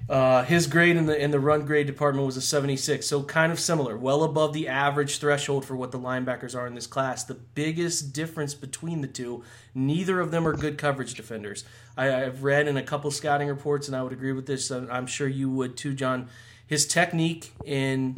Uh, 0.10 0.43
his 0.43 0.67
grade 0.67 0.96
in 0.96 1.05
the 1.05 1.22
in 1.22 1.31
the 1.31 1.39
run 1.39 1.65
grade 1.65 1.86
department 1.86 2.25
was 2.25 2.38
a 2.38 2.41
76, 2.41 3.05
so 3.05 3.24
kind 3.24 3.51
of 3.51 3.60
similar, 3.60 3.98
well 3.98 4.24
above 4.24 4.53
the 4.53 4.67
average 4.67 5.17
threshold 5.17 5.65
for 5.65 5.75
what 5.75 5.91
the 5.91 6.00
linebackers 6.00 6.55
are 6.55 6.65
in 6.65 6.75
this 6.75 6.88
class. 6.88 7.25
The 7.25 7.34
biggest 7.34 8.13
difference 8.13 8.53
between 8.53 9.01
the 9.01 9.07
two, 9.07 9.43
neither 9.75 10.22
of 10.22 10.31
them 10.31 10.48
are 10.48 10.55
good 10.55 10.77
coverage 10.77 11.15
defenders. 11.15 11.65
I, 11.98 12.05
have 12.05 12.43
read 12.43 12.69
in 12.69 12.77
a 12.77 12.84
couple 12.84 13.12
scouting 13.12 13.50
reports, 13.50 13.88
and 13.88 13.98
I 13.98 14.03
would 14.03 14.13
agree 14.13 14.31
with 14.31 14.46
this. 14.46 14.72
I'm 14.72 15.07
sure 15.07 15.27
you 15.27 15.50
would 15.50 15.75
too, 15.75 15.93
John. 15.93 16.29
His 16.65 16.86
technique 16.86 17.51
in 17.65 18.15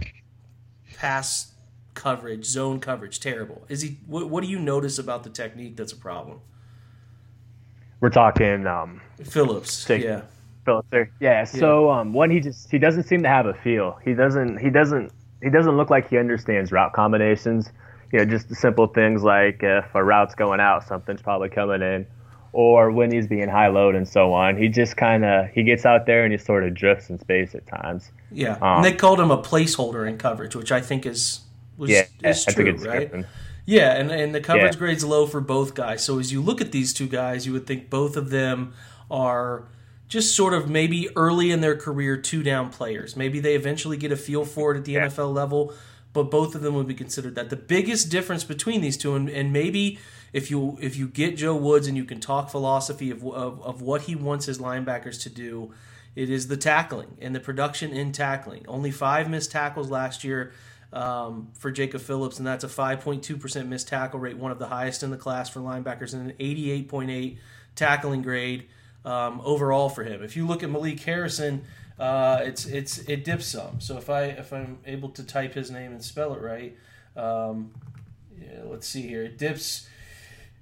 pass 0.96 1.54
coverage, 2.00 2.46
zone 2.46 2.80
coverage, 2.80 3.20
terrible. 3.20 3.66
Is 3.68 3.82
he? 3.82 3.98
What, 4.08 4.30
what 4.30 4.42
do 4.42 4.50
you 4.50 4.58
notice 4.58 4.98
about 4.98 5.24
the 5.24 5.30
technique 5.30 5.76
that's 5.76 5.92
a 5.92 5.98
problem? 5.98 6.40
We're 8.00 8.10
talking 8.10 8.66
um, 8.66 9.02
Phillips. 9.24 9.88
yeah. 9.90 10.22
Phillips. 10.64 11.12
Yeah. 11.20 11.44
So 11.44 11.92
um, 11.92 12.14
one, 12.14 12.30
he 12.32 12.40
just 12.40 12.72
he 12.72 12.80
doesn't 12.80 13.04
seem 13.04 13.22
to 13.24 13.30
have 13.30 13.46
a 13.46 13.54
feel. 13.54 14.00
He 14.04 14.14
doesn't. 14.14 14.58
He 14.60 14.70
doesn't. 14.70 15.12
He 15.44 15.50
doesn't 15.50 15.76
look 15.76 15.90
like 15.90 16.10
he 16.10 16.18
understands 16.18 16.72
route 16.72 16.94
combinations. 16.94 17.70
You 18.14 18.20
know, 18.20 18.26
just 18.26 18.48
the 18.48 18.56
simple 18.56 18.88
things 18.88 19.22
like 19.22 19.60
if 19.62 19.94
a 19.94 20.04
route's 20.04 20.36
going 20.36 20.62
out, 20.62 20.88
something's 20.88 21.22
probably 21.22 21.50
coming 21.50 21.82
in, 21.82 22.08
or 22.54 22.92
when 22.92 23.12
he's 23.12 23.28
being 23.28 23.50
high 23.50 23.68
load 23.68 23.96
and 23.96 24.08
so 24.08 24.32
on. 24.32 24.58
He 24.58 24.70
just 24.70 24.96
kind 24.96 25.26
of 25.26 25.50
he 25.50 25.64
gets 25.64 25.86
out 25.86 26.06
there 26.06 26.24
and 26.24 26.32
he 26.32 26.38
sort 26.38 26.64
of 26.64 26.74
drifts 26.74 27.10
in 27.10 27.20
space 27.20 27.54
at 27.56 27.68
times. 27.68 28.12
Yeah, 28.32 28.54
um, 28.62 28.78
and 28.78 28.86
they 28.86 28.94
called 28.94 29.20
him 29.20 29.32
a 29.32 29.42
placeholder 29.42 30.08
in 30.08 30.18
coverage, 30.18 30.56
which 30.56 30.72
I 30.72 30.80
think 30.80 31.06
is 31.06 31.42
was 31.80 31.90
yeah, 31.90 32.06
is 32.24 32.46
true, 32.46 32.72
right? 32.76 33.26
Yeah, 33.66 33.94
and 33.96 34.12
and 34.12 34.34
the 34.34 34.42
coverage 34.42 34.74
yeah. 34.74 34.80
grade's 34.80 35.04
low 35.04 35.26
for 35.26 35.42
both 35.42 35.76
guys. 35.76 36.04
So 36.04 36.20
as 36.20 36.32
you 36.32 36.42
look 36.42 36.60
at 36.60 36.72
these 36.72 36.94
two 36.94 37.08
guys, 37.08 37.46
you 37.46 37.54
would 37.54 37.68
think 37.68 37.90
both 37.90 38.18
of 38.18 38.30
them 38.30 38.74
are 39.10 39.68
just 40.08 40.36
sort 40.36 40.54
of 40.54 40.70
maybe 40.70 41.08
early 41.16 41.52
in 41.52 41.62
their 41.62 41.76
career 41.76 42.18
two 42.18 42.42
down 42.42 42.72
players. 42.72 43.16
Maybe 43.16 43.40
they 43.40 43.56
eventually 43.56 43.96
get 43.96 44.12
a 44.12 44.16
feel 44.16 44.44
for 44.44 44.74
it 44.74 44.80
at 44.80 44.86
the 44.86 44.94
yeah. 44.94 45.06
NFL 45.06 45.34
level, 45.34 45.74
but 46.14 46.32
both 46.32 46.56
of 46.56 46.62
them 46.62 46.74
would 46.74 46.88
be 46.88 46.96
considered 46.96 47.36
that. 47.36 47.52
The 47.52 47.56
biggest 47.56 48.10
difference 48.10 48.44
between 48.44 48.82
these 48.82 48.98
two, 48.98 49.14
and, 49.14 49.30
and 49.30 49.54
maybe 49.54 50.00
if 50.34 50.50
you 50.50 50.78
if 50.82 50.98
you 50.98 51.08
get 51.08 51.38
Joe 51.38 51.56
Woods 51.56 51.88
and 51.88 51.96
you 51.96 52.06
can 52.06 52.20
talk 52.20 52.50
philosophy 52.50 53.12
of, 53.12 53.24
of, 53.24 53.62
of 53.62 53.82
what 53.82 54.02
he 54.02 54.16
wants 54.16 54.48
his 54.48 54.58
linebackers 54.58 55.22
to 55.24 55.30
do, 55.30 55.72
it 56.16 56.30
is 56.30 56.48
the 56.48 56.58
tackling 56.58 57.18
and 57.22 57.36
the 57.36 57.40
production 57.40 57.92
in 57.92 58.12
tackling. 58.12 58.66
Only 58.68 58.90
five 58.90 59.30
missed 59.30 59.52
tackles 59.52 59.92
last 59.92 60.24
year 60.24 60.52
um, 60.92 61.50
for 61.54 61.72
Jacob 61.72 62.02
Phillips, 62.02 62.40
and 62.40 62.48
that's 62.48 62.64
a 62.64 62.68
5.2% 62.68 63.68
missed 63.68 63.88
tackle 63.88 64.20
rate, 64.20 64.38
one 64.38 64.52
of 64.52 64.60
the 64.60 64.68
highest 64.68 65.04
in 65.04 65.12
the 65.12 65.18
class 65.18 65.50
for 65.50 65.60
linebackers, 65.60 66.14
and 66.14 66.32
an 66.32 66.38
88.8 66.38 67.38
tackling 67.76 68.22
grade 68.22 68.68
um, 69.06 69.42
overall 69.44 69.90
for 69.90 70.04
him. 70.04 70.24
If 70.24 70.36
you 70.36 70.46
look 70.48 70.64
at 70.64 70.70
Malik 70.70 71.00
Harrison, 71.00 71.64
uh, 72.00 72.40
it's 72.44 72.66
it's 72.66 73.00
it 73.00 73.24
dips 73.24 73.48
some. 73.48 73.80
So 73.80 73.98
if 73.98 74.10
I 74.10 74.24
if 74.24 74.54
I'm 74.54 74.80
able 74.86 75.10
to 75.10 75.24
type 75.24 75.54
his 75.54 75.70
name 75.70 75.92
and 75.92 76.04
spell 76.04 76.34
it 76.34 76.42
right, 76.42 76.78
um, 77.16 77.72
yeah, 78.40 78.62
let's 78.66 78.88
see 78.88 79.08
here. 79.08 79.24
It 79.24 79.38
dips. 79.38 79.88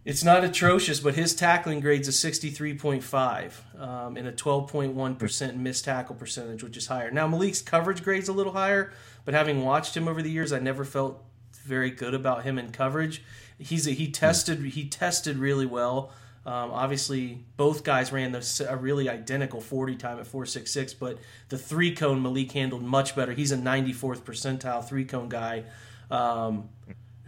It's 0.07 0.23
not 0.23 0.45
atrocious, 0.45 1.01
but 1.01 1.15
his 1.15 1.35
tackling 1.35 1.81
grade's 1.81 2.07
a 2.07 2.11
63.5 2.11 3.77
um, 3.77 4.15
and 4.15 4.25
a 4.25 4.31
12.1% 4.31 5.55
missed 5.57 5.83
tackle 5.83 6.15
percentage, 6.15 6.63
which 6.63 6.77
is 6.77 6.87
higher. 6.87 7.11
Now 7.11 7.27
Malik's 7.27 7.61
coverage 7.61 8.05
grade's 8.05 8.29
a 8.29 8.31
little 8.31 8.53
higher, 8.53 8.93
but 9.25 9.33
having 9.33 9.65
watched 9.65 9.97
him 9.97 10.07
over 10.07 10.21
the 10.21 10.31
years, 10.31 10.53
I 10.53 10.59
never 10.59 10.85
felt 10.85 11.21
very 11.65 11.91
good 11.91 12.13
about 12.13 12.43
him 12.43 12.57
in 12.57 12.71
coverage. 12.71 13.21
He's 13.59 13.85
a, 13.85 13.91
he 13.91 14.09
tested 14.09 14.59
he 14.59 14.87
tested 14.87 15.37
really 15.37 15.65
well. 15.65 16.11
Um, 16.45 16.71
obviously, 16.71 17.43
both 17.57 17.83
guys 17.83 18.13
ran 18.13 18.31
the, 18.31 18.67
a 18.69 18.77
really 18.77 19.09
identical 19.09 19.59
40 19.59 19.97
time 19.97 20.19
at 20.19 20.25
4.66, 20.25 20.95
but 20.97 21.17
the 21.49 21.57
three 21.57 21.93
cone 21.93 22.23
Malik 22.23 22.53
handled 22.53 22.81
much 22.81 23.13
better. 23.13 23.33
He's 23.33 23.51
a 23.51 23.57
94th 23.57 24.21
percentile 24.21 24.87
three 24.87 25.03
cone 25.03 25.27
guy. 25.27 25.65
Um, 26.09 26.69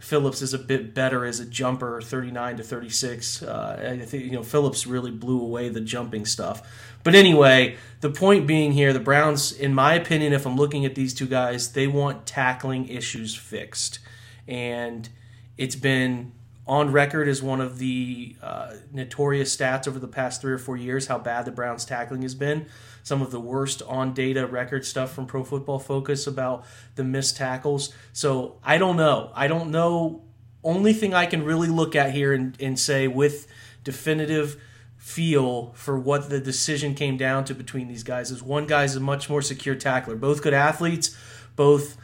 Phillips 0.00 0.40
is 0.40 0.54
a 0.54 0.58
bit 0.58 0.94
better 0.94 1.26
as 1.26 1.40
a 1.40 1.44
jumper, 1.44 2.00
39 2.00 2.56
to 2.56 2.62
36. 2.62 3.42
Uh, 3.42 3.98
I 4.00 4.04
think 4.06 4.24
you 4.24 4.32
know 4.32 4.42
Phillips 4.42 4.86
really 4.86 5.10
blew 5.10 5.40
away 5.40 5.68
the 5.68 5.80
jumping 5.80 6.24
stuff. 6.24 6.96
But 7.04 7.14
anyway, 7.14 7.76
the 8.00 8.10
point 8.10 8.46
being 8.46 8.72
here, 8.72 8.92
the 8.92 9.00
Browns, 9.00 9.52
in 9.52 9.74
my 9.74 9.94
opinion, 9.94 10.32
if 10.32 10.46
I'm 10.46 10.56
looking 10.56 10.84
at 10.86 10.94
these 10.94 11.14
two 11.14 11.26
guys, 11.26 11.72
they 11.72 11.86
want 11.86 12.26
tackling 12.26 12.88
issues 12.88 13.34
fixed, 13.34 13.98
and 14.48 15.08
it's 15.58 15.76
been 15.76 16.32
on 16.66 16.92
record 16.92 17.28
as 17.28 17.42
one 17.42 17.60
of 17.60 17.78
the 17.78 18.36
uh, 18.42 18.74
notorious 18.92 19.54
stats 19.54 19.86
over 19.88 19.98
the 19.98 20.08
past 20.08 20.40
three 20.40 20.52
or 20.52 20.58
four 20.58 20.76
years 20.76 21.08
how 21.08 21.18
bad 21.18 21.44
the 21.44 21.50
Browns 21.50 21.84
tackling 21.84 22.22
has 22.22 22.34
been 22.34 22.64
some 23.10 23.22
of 23.22 23.32
the 23.32 23.40
worst 23.40 23.82
on 23.88 24.14
data 24.14 24.46
record 24.46 24.86
stuff 24.86 25.12
from 25.12 25.26
Pro 25.26 25.42
Football 25.42 25.80
Focus 25.80 26.28
about 26.28 26.64
the 26.94 27.02
missed 27.02 27.36
tackles. 27.36 27.92
So 28.12 28.60
I 28.62 28.78
don't 28.78 28.96
know. 28.96 29.32
I 29.34 29.48
don't 29.48 29.72
know. 29.72 30.22
Only 30.62 30.92
thing 30.92 31.12
I 31.12 31.26
can 31.26 31.42
really 31.42 31.66
look 31.66 31.96
at 31.96 32.12
here 32.12 32.32
and, 32.32 32.56
and 32.60 32.78
say 32.78 33.08
with 33.08 33.48
definitive 33.82 34.62
feel 34.96 35.72
for 35.72 35.98
what 35.98 36.30
the 36.30 36.38
decision 36.38 36.94
came 36.94 37.16
down 37.16 37.44
to 37.46 37.52
between 37.52 37.88
these 37.88 38.04
guys 38.04 38.30
is 38.30 38.44
one 38.44 38.68
guy's 38.68 38.94
a 38.94 39.00
much 39.00 39.28
more 39.28 39.42
secure 39.42 39.74
tackler. 39.74 40.14
Both 40.14 40.40
good 40.40 40.54
athletes, 40.54 41.16
both 41.56 41.96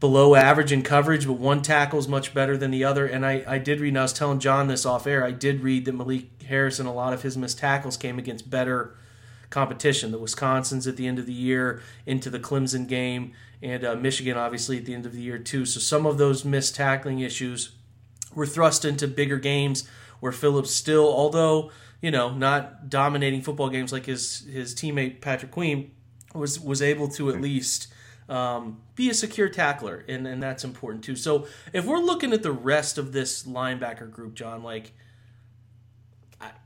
below 0.00 0.34
average 0.34 0.72
in 0.72 0.82
coverage, 0.82 1.28
but 1.28 1.34
one 1.34 1.62
tackle's 1.62 2.08
much 2.08 2.34
better 2.34 2.56
than 2.56 2.72
the 2.72 2.82
other. 2.82 3.06
And 3.06 3.24
I, 3.24 3.44
I 3.46 3.58
did 3.58 3.78
read, 3.78 3.90
and 3.90 3.98
I 4.00 4.02
was 4.02 4.12
telling 4.12 4.40
John 4.40 4.66
this 4.66 4.84
off 4.84 5.06
air, 5.06 5.24
I 5.24 5.30
did 5.30 5.60
read 5.60 5.84
that 5.84 5.94
Malik 5.94 6.42
Harrison, 6.42 6.86
a 6.86 6.92
lot 6.92 7.12
of 7.12 7.22
his 7.22 7.36
missed 7.36 7.58
tackles 7.60 7.96
came 7.96 8.18
against 8.18 8.50
better 8.50 8.96
competition. 9.54 10.10
The 10.10 10.18
Wisconsin's 10.18 10.88
at 10.88 10.96
the 10.96 11.06
end 11.06 11.20
of 11.20 11.26
the 11.26 11.32
year 11.32 11.80
into 12.04 12.28
the 12.28 12.40
Clemson 12.40 12.88
game, 12.88 13.32
and 13.62 13.84
uh, 13.84 13.94
Michigan 13.94 14.36
obviously 14.36 14.76
at 14.78 14.84
the 14.84 14.94
end 14.94 15.06
of 15.06 15.12
the 15.12 15.20
year 15.20 15.38
too. 15.38 15.64
So 15.64 15.78
some 15.78 16.06
of 16.06 16.18
those 16.18 16.44
missed 16.44 16.74
tackling 16.74 17.20
issues 17.20 17.70
were 18.34 18.46
thrust 18.46 18.84
into 18.84 19.06
bigger 19.06 19.38
games 19.38 19.88
where 20.18 20.32
Phillips 20.32 20.72
still, 20.72 21.06
although 21.06 21.70
you 22.02 22.10
know 22.10 22.34
not 22.34 22.90
dominating 22.90 23.42
football 23.42 23.70
games 23.70 23.92
like 23.92 24.06
his 24.06 24.40
his 24.50 24.74
teammate 24.74 25.20
Patrick 25.20 25.52
Queen, 25.52 25.92
was 26.34 26.58
was 26.58 26.82
able 26.82 27.08
to 27.08 27.30
at 27.30 27.40
least. 27.40 27.88
Um, 28.26 28.80
be 28.94 29.10
a 29.10 29.14
secure 29.14 29.50
tackler, 29.50 30.02
and, 30.08 30.26
and 30.26 30.42
that's 30.42 30.64
important 30.64 31.04
too. 31.04 31.14
So, 31.14 31.46
if 31.74 31.84
we're 31.84 31.98
looking 31.98 32.32
at 32.32 32.42
the 32.42 32.52
rest 32.52 32.96
of 32.96 33.12
this 33.12 33.42
linebacker 33.42 34.10
group, 34.10 34.32
John, 34.32 34.62
like 34.62 34.92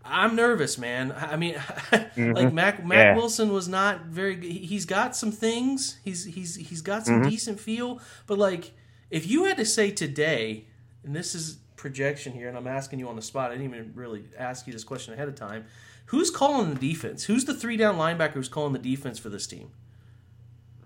I, 0.08 0.24
am 0.24 0.36
nervous, 0.36 0.78
man. 0.78 1.12
I 1.16 1.36
mean, 1.36 1.54
mm-hmm. 1.56 2.32
like 2.32 2.52
Mac 2.52 2.84
Mac 2.84 2.98
yeah. 2.98 3.16
Wilson 3.16 3.52
was 3.52 3.68
not 3.68 4.06
very. 4.06 4.40
He's 4.40 4.84
got 4.84 5.16
some 5.16 5.32
things. 5.32 5.98
He's 6.04 6.24
he's 6.24 6.56
he's 6.56 6.82
got 6.82 7.06
some 7.06 7.20
mm-hmm. 7.20 7.30
decent 7.30 7.60
feel, 7.60 8.00
but 8.26 8.38
like 8.38 8.72
if 9.10 9.26
you 9.26 9.44
had 9.44 9.56
to 9.56 9.64
say 9.64 9.90
today, 9.90 10.66
and 11.04 11.14
this 11.14 11.34
is 11.34 11.58
projection 11.76 12.32
here, 12.32 12.48
and 12.48 12.56
I'm 12.56 12.66
asking 12.66 12.98
you 12.98 13.08
on 13.08 13.16
the 13.16 13.22
spot. 13.22 13.50
I 13.50 13.54
didn't 13.54 13.72
even 13.72 13.92
really 13.94 14.24
ask 14.36 14.66
you 14.66 14.72
this 14.72 14.84
question 14.84 15.14
ahead 15.14 15.28
of 15.28 15.34
time. 15.34 15.64
Who's 16.06 16.30
calling 16.30 16.74
the 16.74 16.80
defense? 16.80 17.24
Who's 17.24 17.44
the 17.44 17.54
three 17.54 17.76
down 17.76 17.96
linebacker 17.96 18.34
who's 18.34 18.48
calling 18.48 18.72
the 18.72 18.78
defense 18.78 19.18
for 19.18 19.28
this 19.28 19.46
team? 19.46 19.70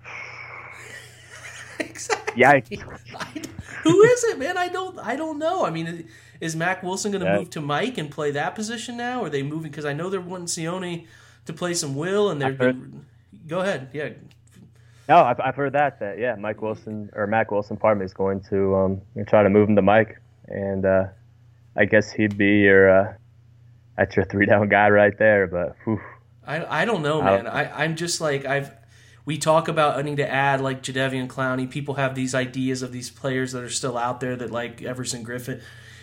exactly. 1.80 2.40
Yeah. 2.40 2.60
Who 3.82 4.02
is 4.02 4.24
it, 4.24 4.38
man? 4.38 4.56
I 4.56 4.68
don't. 4.68 4.98
I 4.98 5.16
don't 5.16 5.38
know. 5.38 5.64
I 5.64 5.70
mean, 5.70 6.08
is 6.42 6.56
Mac 6.56 6.82
Wilson 6.82 7.12
going 7.12 7.24
to 7.24 7.30
yeah. 7.30 7.38
move 7.38 7.50
to 7.50 7.60
Mike 7.60 7.98
and 7.98 8.10
play 8.10 8.32
that 8.32 8.56
position 8.56 8.96
now? 8.96 9.20
Or 9.20 9.26
are 9.26 9.30
they 9.30 9.44
moving? 9.44 9.70
Because 9.70 9.84
I 9.84 9.92
know 9.92 10.10
they're 10.10 10.20
wanting 10.20 10.48
Sione 10.48 11.06
to 11.46 11.52
play 11.52 11.72
some 11.72 11.94
Will, 11.94 12.30
and 12.30 12.42
they're. 12.42 12.74
Go 13.46 13.60
ahead. 13.60 13.90
Yeah. 13.92 14.10
No, 15.08 15.18
I've, 15.18 15.40
I've 15.40 15.54
heard 15.54 15.72
that. 15.74 16.00
That 16.00 16.18
yeah, 16.18 16.34
Mike 16.34 16.60
Wilson 16.60 17.10
or 17.14 17.28
Mac 17.28 17.52
Wilson, 17.52 17.76
pardon 17.76 18.02
is 18.02 18.12
going 18.12 18.40
to 18.50 18.74
um 18.74 19.00
try 19.28 19.44
to 19.44 19.50
move 19.50 19.68
him 19.68 19.76
to 19.76 19.82
Mike, 19.82 20.20
and 20.48 20.84
uh, 20.84 21.04
I 21.76 21.84
guess 21.84 22.10
he'd 22.10 22.36
be 22.36 22.58
your 22.58 22.90
uh, 22.90 23.14
that's 23.96 24.16
your 24.16 24.24
three 24.24 24.46
down 24.46 24.68
guy 24.68 24.90
right 24.90 25.16
there. 25.16 25.46
But 25.46 25.76
whew. 25.84 26.00
I 26.44 26.82
I 26.82 26.84
don't 26.84 27.02
know, 27.02 27.22
man. 27.22 27.46
I, 27.46 27.64
I 27.64 27.84
I'm 27.84 27.94
just 27.94 28.20
like 28.20 28.44
I've 28.44 28.72
we 29.24 29.38
talk 29.38 29.68
about 29.68 29.96
I 29.96 30.02
need 30.02 30.16
to 30.16 30.28
add 30.28 30.60
like 30.60 30.82
Jadeveon 30.82 31.28
Clowney. 31.28 31.70
People 31.70 31.94
have 31.94 32.16
these 32.16 32.34
ideas 32.34 32.82
of 32.82 32.90
these 32.90 33.10
players 33.10 33.52
that 33.52 33.62
are 33.62 33.70
still 33.70 33.96
out 33.96 34.18
there 34.18 34.34
that 34.34 34.50
like 34.50 34.82
Everson 34.82 35.24
Griffen. 35.24 35.60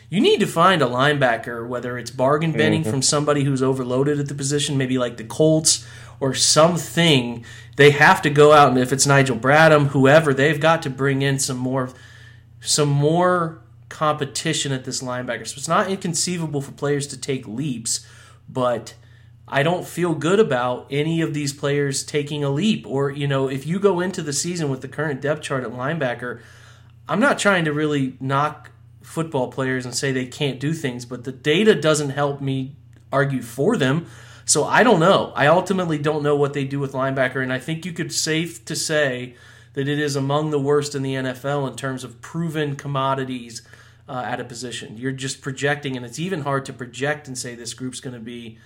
You 0.10 0.22
need 0.22 0.40
to 0.40 0.48
find 0.48 0.82
a 0.82 0.86
linebacker, 0.86 1.68
whether 1.68 1.98
it's 1.98 2.10
bargain 2.10 2.52
binning 2.52 2.82
mm-hmm. 2.82 2.90
from 2.90 3.02
somebody 3.02 3.44
who's 3.44 3.62
overloaded 3.62 4.20
at 4.20 4.28
the 4.28 4.34
position, 4.34 4.78
maybe 4.78 4.98
like 4.98 5.18
the 5.18 5.24
Colts 5.24 5.86
or 6.20 6.34
something. 6.34 7.46
They 7.76 7.92
have 7.92 8.22
to 8.24 8.30
go 8.30 8.52
out 8.52 8.70
and 8.70 8.80
if 8.80 8.92
it's 8.92 9.06
Nigel 9.06 9.38
Bradham, 9.38 9.88
whoever, 9.88 10.34
they've 10.34 10.60
got 10.60 10.82
to 10.84 10.90
bring 10.90 11.22
in 11.22 11.40
some 11.40 11.58
more 11.58 11.92
some 12.62 12.90
more 12.90 13.62
competition 13.88 14.72
at 14.72 14.84
this 14.84 15.02
linebacker. 15.02 15.48
So 15.48 15.56
it's 15.58 15.68
not 15.68 15.90
inconceivable 15.90 16.62
for 16.62 16.72
players 16.72 17.08
to 17.08 17.18
take 17.18 17.48
leaps, 17.48 18.06
but 18.50 18.96
I 19.48 19.64
don't 19.64 19.88
feel 19.88 20.14
good 20.14 20.40
about 20.40 20.88
any 20.92 21.22
of 21.22 21.34
these 21.34 21.54
players 21.54 22.04
taking 22.04 22.44
a 22.44 22.50
leap. 22.50 22.86
Or, 22.86 23.10
you 23.10 23.28
know, 23.28 23.50
if 23.50 23.66
you 23.66 23.80
go 23.80 24.00
into 24.00 24.22
the 24.22 24.34
season 24.34 24.70
with 24.70 24.82
the 24.82 24.88
current 24.88 25.22
depth 25.22 25.42
chart 25.42 25.64
at 25.64 25.72
linebacker, 25.72 26.42
I'm 27.08 27.20
not 27.20 27.40
trying 27.40 27.66
to 27.66 27.74
really 27.74 28.16
knock 28.20 28.72
football 29.10 29.52
players 29.52 29.86
and 29.86 29.96
say 29.96 30.12
they 30.12 30.28
can't 30.28 30.60
do 30.60 30.72
things, 30.72 31.04
but 31.04 31.24
the 31.24 31.32
data 31.32 31.74
doesn't 31.74 32.12
help 32.12 32.40
me 32.40 32.76
argue 33.12 33.42
for 33.42 33.76
them. 33.76 34.06
So 34.46 34.66
I 34.66 34.84
don't 34.84 35.00
know. 35.00 35.34
I 35.36 35.48
ultimately 35.48 35.98
don't 35.98 36.22
know 36.22 36.36
what 36.36 36.54
they 36.54 36.64
do 36.64 36.80
with 36.80 36.94
linebacker, 36.94 37.42
and 37.42 37.52
I 37.52 37.58
think 37.58 37.86
you 37.86 37.92
could 37.92 38.14
safe 38.14 38.64
to 38.66 38.76
say 38.76 39.36
that 39.74 39.88
it 39.88 40.00
is 40.00 40.16
among 40.16 40.52
the 40.52 40.60
worst 40.60 40.94
in 40.94 41.02
the 41.02 41.16
NFL 41.16 41.68
in 41.68 41.76
terms 41.76 42.04
of 42.04 42.22
proven 42.22 42.76
commodities 42.76 43.64
uh, 44.08 44.22
at 44.26 44.40
a 44.40 44.44
position. 44.44 44.98
You're 44.98 45.12
just 45.12 45.42
projecting, 45.42 45.98
and 45.98 46.06
it's 46.06 46.20
even 46.20 46.42
hard 46.42 46.66
to 46.66 46.74
project 46.74 47.28
and 47.28 47.36
say 47.36 47.56
this 47.56 47.74
group's 47.74 48.00
going 48.00 48.16
to 48.16 48.20
be 48.20 48.60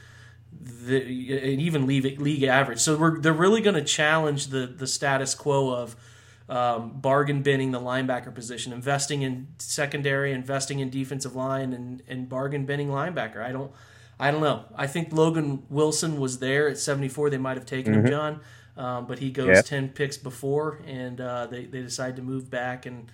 the 0.62 1.02
even 1.06 1.88
league 1.88 2.20
league 2.20 2.44
average. 2.44 2.80
So 2.80 2.98
we're 2.98 3.20
they're 3.20 3.32
really 3.32 3.62
going 3.62 3.76
to 3.76 3.84
challenge 3.84 4.48
the 4.48 4.68
the 4.68 4.88
status 4.88 5.36
quo 5.36 5.74
of 5.74 5.96
um, 6.50 7.00
bargain 7.00 7.42
binning 7.42 7.72
the 7.72 7.80
linebacker 7.80 8.34
position, 8.34 8.74
investing 8.74 9.22
in 9.22 9.48
secondary, 9.58 10.32
investing 10.32 10.80
in 10.80 10.90
defensive 10.90 11.36
line, 11.36 11.74
and 11.74 12.04
and 12.08 12.28
bargain 12.30 12.66
binning 12.66 12.90
linebacker. 12.90 13.42
I 13.42 13.52
don't. 13.52 13.72
I 14.20 14.32
don't 14.32 14.42
know. 14.42 14.66
I 14.76 14.88
think 14.88 15.12
Logan 15.12 15.64
Wilson 15.70 16.20
was 16.20 16.38
there 16.40 16.70
at 16.70 16.78
74. 16.78 17.32
They 17.32 17.38
might 17.38 17.58
have 17.58 17.66
taken 17.66 17.94
mm-hmm. 17.94 18.06
him, 18.06 18.12
John, 18.12 18.42
um, 18.78 19.08
but 19.08 19.20
he 19.20 19.32
goes 19.32 19.48
yep. 19.48 19.66
10 19.66 19.90
picks 19.90 20.18
before, 20.18 20.80
and 20.86 21.20
uh, 21.20 21.48
they, 21.48 21.66
they 21.66 21.82
decide 21.82 22.16
to 22.18 22.22
move 22.22 22.50
back, 22.50 22.86
and 22.86 23.12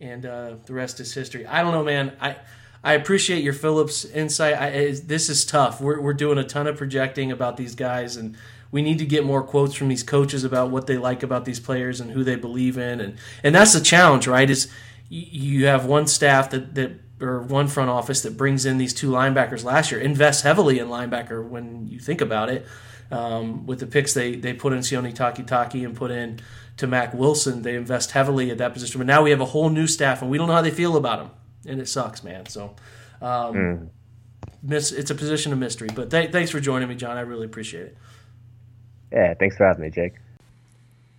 and 0.00 0.24
uh, 0.24 0.54
the 0.64 0.72
rest 0.72 1.00
is 1.00 1.12
history. 1.12 1.46
I 1.46 1.62
don't 1.62 1.72
know, 1.72 1.84
man. 1.84 2.16
I 2.20 2.36
I 2.84 2.94
appreciate 2.94 3.42
your 3.42 3.52
Phillips 3.52 4.04
insight. 4.04 4.54
I, 4.54 4.92
this 5.04 5.28
is 5.28 5.44
tough. 5.44 5.80
We're, 5.80 6.00
we're 6.00 6.14
doing 6.14 6.38
a 6.38 6.44
ton 6.44 6.68
of 6.68 6.76
projecting 6.76 7.32
about 7.32 7.56
these 7.56 7.74
guys, 7.74 8.16
and 8.16 8.36
we 8.76 8.82
need 8.82 8.98
to 8.98 9.06
get 9.06 9.24
more 9.24 9.42
quotes 9.42 9.74
from 9.74 9.88
these 9.88 10.02
coaches 10.02 10.44
about 10.44 10.70
what 10.70 10.86
they 10.86 10.98
like 10.98 11.22
about 11.22 11.46
these 11.46 11.58
players 11.58 11.98
and 11.98 12.10
who 12.10 12.22
they 12.22 12.36
believe 12.36 12.76
in, 12.76 13.00
and 13.00 13.16
and 13.42 13.54
that's 13.54 13.72
the 13.72 13.80
challenge, 13.80 14.26
right? 14.26 14.50
Is 14.50 14.70
you 15.08 15.64
have 15.64 15.86
one 15.86 16.06
staff 16.06 16.50
that 16.50 16.74
that 16.74 16.92
or 17.22 17.40
one 17.40 17.66
front 17.66 17.88
office 17.88 18.20
that 18.22 18.36
brings 18.36 18.66
in 18.66 18.76
these 18.76 18.92
two 18.92 19.10
linebackers 19.10 19.64
last 19.64 19.90
year, 19.90 19.98
invests 19.98 20.42
heavily 20.42 20.78
in 20.78 20.88
linebacker 20.88 21.42
when 21.48 21.88
you 21.88 21.98
think 21.98 22.20
about 22.20 22.50
it. 22.50 22.66
Um, 23.10 23.66
with 23.66 23.80
the 23.80 23.86
picks 23.86 24.12
they 24.12 24.34
they 24.34 24.52
put 24.52 24.74
in 24.74 24.80
Sione 24.80 25.14
Takitaki 25.14 25.84
and 25.84 25.96
put 25.96 26.10
in 26.10 26.40
to 26.76 26.86
Mac 26.86 27.14
Wilson, 27.14 27.62
they 27.62 27.76
invest 27.76 28.10
heavily 28.10 28.50
at 28.50 28.58
that 28.58 28.74
position. 28.74 28.98
But 28.98 29.06
now 29.06 29.22
we 29.22 29.30
have 29.30 29.40
a 29.40 29.46
whole 29.46 29.70
new 29.70 29.86
staff, 29.86 30.20
and 30.20 30.30
we 30.30 30.36
don't 30.36 30.48
know 30.48 30.54
how 30.54 30.62
they 30.62 30.70
feel 30.70 30.96
about 30.96 31.20
him 31.20 31.30
and 31.66 31.80
it 31.80 31.88
sucks, 31.88 32.22
man. 32.22 32.46
So, 32.46 32.74
um, 33.20 33.54
mm. 33.54 33.88
miss 34.62 34.92
it's 34.92 35.10
a 35.10 35.14
position 35.14 35.52
of 35.52 35.58
mystery. 35.58 35.88
But 35.94 36.10
th- 36.10 36.32
thanks 36.32 36.50
for 36.50 36.60
joining 36.60 36.88
me, 36.88 36.94
John. 36.94 37.16
I 37.16 37.22
really 37.22 37.46
appreciate 37.46 37.86
it. 37.86 37.98
Yeah, 39.16 39.32
thanks 39.32 39.56
for 39.56 39.64
having 39.64 39.82
me, 39.82 39.88
Jake. 39.88 40.12
I 40.14 40.18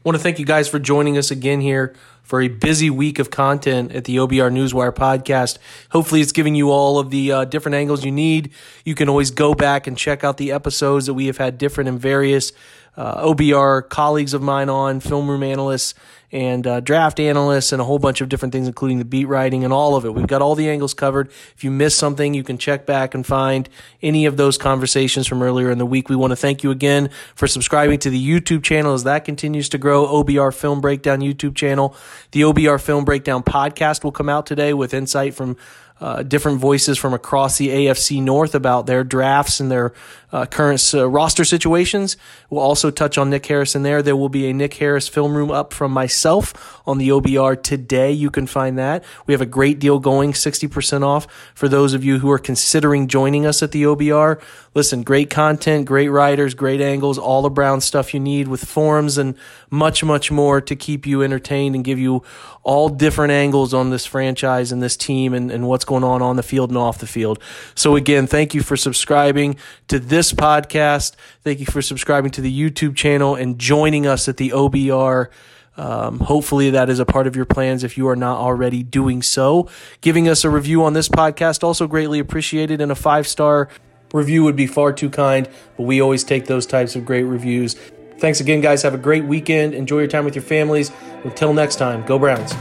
want 0.03 0.17
to 0.17 0.21
thank 0.21 0.37
you 0.37 0.45
guys 0.45 0.69
for 0.69 0.77
joining 0.77 1.17
us 1.17 1.31
again 1.31 1.61
here 1.61 1.95
for 2.21 2.39
a 2.39 2.47
busy 2.47 2.91
week 2.91 3.17
of 3.17 3.31
content 3.31 3.91
at 3.91 4.05
the 4.05 4.17
OBR 4.17 4.51
Newswire 4.51 4.93
podcast. 4.93 5.57
Hopefully, 5.89 6.21
it's 6.21 6.31
giving 6.31 6.53
you 6.53 6.69
all 6.69 6.99
of 6.99 7.09
the 7.09 7.31
uh, 7.31 7.45
different 7.45 7.73
angles 7.73 8.05
you 8.05 8.11
need. 8.11 8.51
You 8.85 8.93
can 8.93 9.09
always 9.09 9.31
go 9.31 9.55
back 9.55 9.87
and 9.87 9.97
check 9.97 10.23
out 10.23 10.37
the 10.37 10.51
episodes 10.51 11.07
that 11.07 11.15
we 11.15 11.25
have 11.25 11.37
had 11.37 11.57
different 11.57 11.87
and 11.87 11.99
various 11.99 12.51
uh, 12.95 13.25
OBR 13.25 13.89
colleagues 13.89 14.35
of 14.35 14.43
mine 14.43 14.69
on, 14.69 14.99
film 14.99 15.27
room 15.27 15.41
analysts 15.41 15.95
and 16.31 16.67
uh, 16.67 16.79
draft 16.81 17.19
analysts 17.19 17.71
and 17.71 17.81
a 17.81 17.85
whole 17.85 17.99
bunch 17.99 18.19
of 18.19 18.27
different 18.27 18.51
things, 18.51 18.67
including 18.67 18.99
the 18.99 19.05
beat 19.05 19.25
writing 19.25 19.63
and 19.63 19.71
all 19.71 19.95
of 19.95 20.05
it. 20.05 20.13
We've 20.13 20.27
got 20.27 20.41
all 20.41 20.55
the 20.55 20.69
angles 20.69 20.93
covered. 20.93 21.29
If 21.55 21.63
you 21.63 21.71
missed 21.71 21.97
something, 21.97 22.33
you 22.33 22.43
can 22.43 22.57
check 22.57 22.85
back 22.85 23.13
and 23.13 23.25
find 23.25 23.69
any 24.01 24.25
of 24.25 24.35
those 24.35 24.57
conversations 24.57 25.25
from 25.25 25.41
earlier 25.41 25.71
in 25.71 25.77
the 25.77 25.85
week. 25.85 26.09
We 26.09 26.15
want 26.15 26.31
to 26.31 26.35
thank 26.35 26.63
you 26.63 26.71
again 26.71 27.09
for 27.35 27.47
subscribing 27.47 27.99
to 27.99 28.09
the 28.09 28.21
YouTube 28.21 28.63
channel 28.63 28.93
as 28.93 29.05
that 29.05 29.23
continues 29.23 29.69
to 29.69 29.77
grow. 29.77 30.05
OBR 30.05 30.53
Film 30.53 30.81
Breakdown 30.81 31.21
YouTube 31.21 31.55
channel. 31.55 31.95
The 32.31 32.41
OBR 32.41 32.81
Film 32.81 33.05
Breakdown 33.05 33.43
podcast 33.43 34.03
will 34.03 34.11
come 34.11 34.27
out 34.27 34.45
today 34.45 34.73
with 34.73 34.93
insight 34.93 35.33
from 35.33 35.55
uh, 35.99 36.23
different 36.23 36.59
voices 36.59 36.97
from 36.97 37.13
across 37.13 37.57
the 37.57 37.69
AFC 37.69 38.21
North 38.21 38.53
about 38.53 38.85
their 38.85 39.03
drafts 39.03 39.59
and 39.59 39.71
their 39.71 39.93
uh, 40.31 40.45
current 40.45 40.83
uh, 40.93 41.07
roster 41.07 41.45
situations. 41.45 42.17
We'll 42.49 42.61
also 42.61 42.91
touch 42.91 43.17
on 43.17 43.29
Nick 43.29 43.45
Harrison 43.45 43.83
there. 43.83 44.01
There 44.01 44.15
will 44.15 44.29
be 44.29 44.49
a 44.49 44.53
Nick 44.53 44.73
Harris 44.75 45.07
film 45.07 45.35
room 45.35 45.49
up 45.49 45.73
from 45.73 45.91
myself 45.91 46.81
on 46.85 46.97
the 46.97 47.09
OBR 47.09 47.63
today. 47.63 48.11
You 48.11 48.29
can 48.29 48.45
find 48.45 48.77
that. 48.77 49.03
We 49.25 49.33
have 49.33 49.41
a 49.41 49.45
great 49.45 49.79
deal 49.79 49.99
going, 49.99 50.33
60% 50.33 51.03
off 51.03 51.27
for 51.55 51.69
those 51.69 51.93
of 51.93 52.03
you 52.03 52.19
who 52.19 52.29
are 52.29 52.39
considering 52.39 53.07
joining 53.07 53.45
us 53.45 53.63
at 53.63 53.71
the 53.71 53.83
OBR. 53.83 54.41
Listen, 54.73 55.01
great 55.01 55.29
content, 55.29 55.85
great 55.85 56.09
writers, 56.09 56.53
great 56.53 56.81
angles, 56.81 57.17
all 57.17 57.41
the 57.41 57.49
Brown 57.49 57.81
stuff 57.81 58.13
you 58.13 58.19
need 58.19 58.47
with 58.47 58.63
forums 58.63 59.17
and 59.17 59.35
much, 59.69 60.03
much 60.03 60.29
more 60.29 60.61
to 60.61 60.75
keep 60.75 61.07
you 61.07 61.23
entertained 61.23 61.73
and 61.73 61.83
give 61.83 61.97
you 61.97 62.21
all 62.63 62.89
different 62.89 63.31
angles 63.31 63.73
on 63.73 63.89
this 63.89 64.05
franchise 64.05 64.71
and 64.71 64.83
this 64.83 64.97
team 64.97 65.33
and, 65.33 65.49
and 65.49 65.67
what's 65.67 65.85
going 65.87 66.03
on 66.03 66.21
on 66.21 66.35
the 66.35 66.43
field 66.43 66.69
and 66.69 66.77
off 66.77 66.99
the 66.99 67.07
field. 67.07 67.39
So 67.73 67.95
again, 67.95 68.27
thank 68.27 68.53
you 68.53 68.61
for 68.61 68.77
subscribing 68.77 69.57
to 69.87 69.97
this 69.97 70.31
podcast. 70.33 71.15
Thank 71.41 71.59
you 71.59 71.65
for 71.65 71.81
subscribing 71.81 72.29
to 72.31 72.41
the 72.41 72.69
YouTube 72.69 72.95
channel 72.95 73.33
and 73.33 73.57
joining 73.57 74.05
us 74.05 74.29
at 74.29 74.37
the 74.37 74.51
OBR. 74.51 75.29
Um, 75.77 76.19
hopefully, 76.19 76.71
that 76.71 76.89
is 76.89 76.99
a 76.99 77.05
part 77.05 77.27
of 77.27 77.35
your 77.35 77.45
plans 77.45 77.83
if 77.83 77.97
you 77.97 78.07
are 78.07 78.15
not 78.15 78.37
already 78.37 78.83
doing 78.83 79.21
so. 79.21 79.69
Giving 80.01 80.27
us 80.27 80.43
a 80.43 80.49
review 80.49 80.83
on 80.83 80.93
this 80.93 81.07
podcast 81.07 81.63
also 81.63 81.87
greatly 81.87 82.19
appreciated, 82.19 82.81
and 82.81 82.91
a 82.91 82.95
five 82.95 83.27
star 83.27 83.69
review 84.13 84.43
would 84.43 84.55
be 84.55 84.67
far 84.67 84.91
too 84.93 85.09
kind, 85.09 85.47
but 85.75 85.83
we 85.83 86.01
always 86.01 86.23
take 86.23 86.45
those 86.45 86.65
types 86.65 86.95
of 86.95 87.05
great 87.05 87.23
reviews. 87.23 87.75
Thanks 88.17 88.39
again, 88.39 88.61
guys. 88.61 88.81
Have 88.81 88.95
a 88.95 88.99
great 88.99 89.25
weekend. 89.25 89.73
Enjoy 89.75 89.99
your 89.99 90.07
time 90.07 90.25
with 90.25 90.35
your 90.35 90.43
families. 90.43 90.91
Until 91.23 91.53
next 91.53 91.75
time, 91.75 92.03
go 92.05 92.17
Browns. 92.17 92.53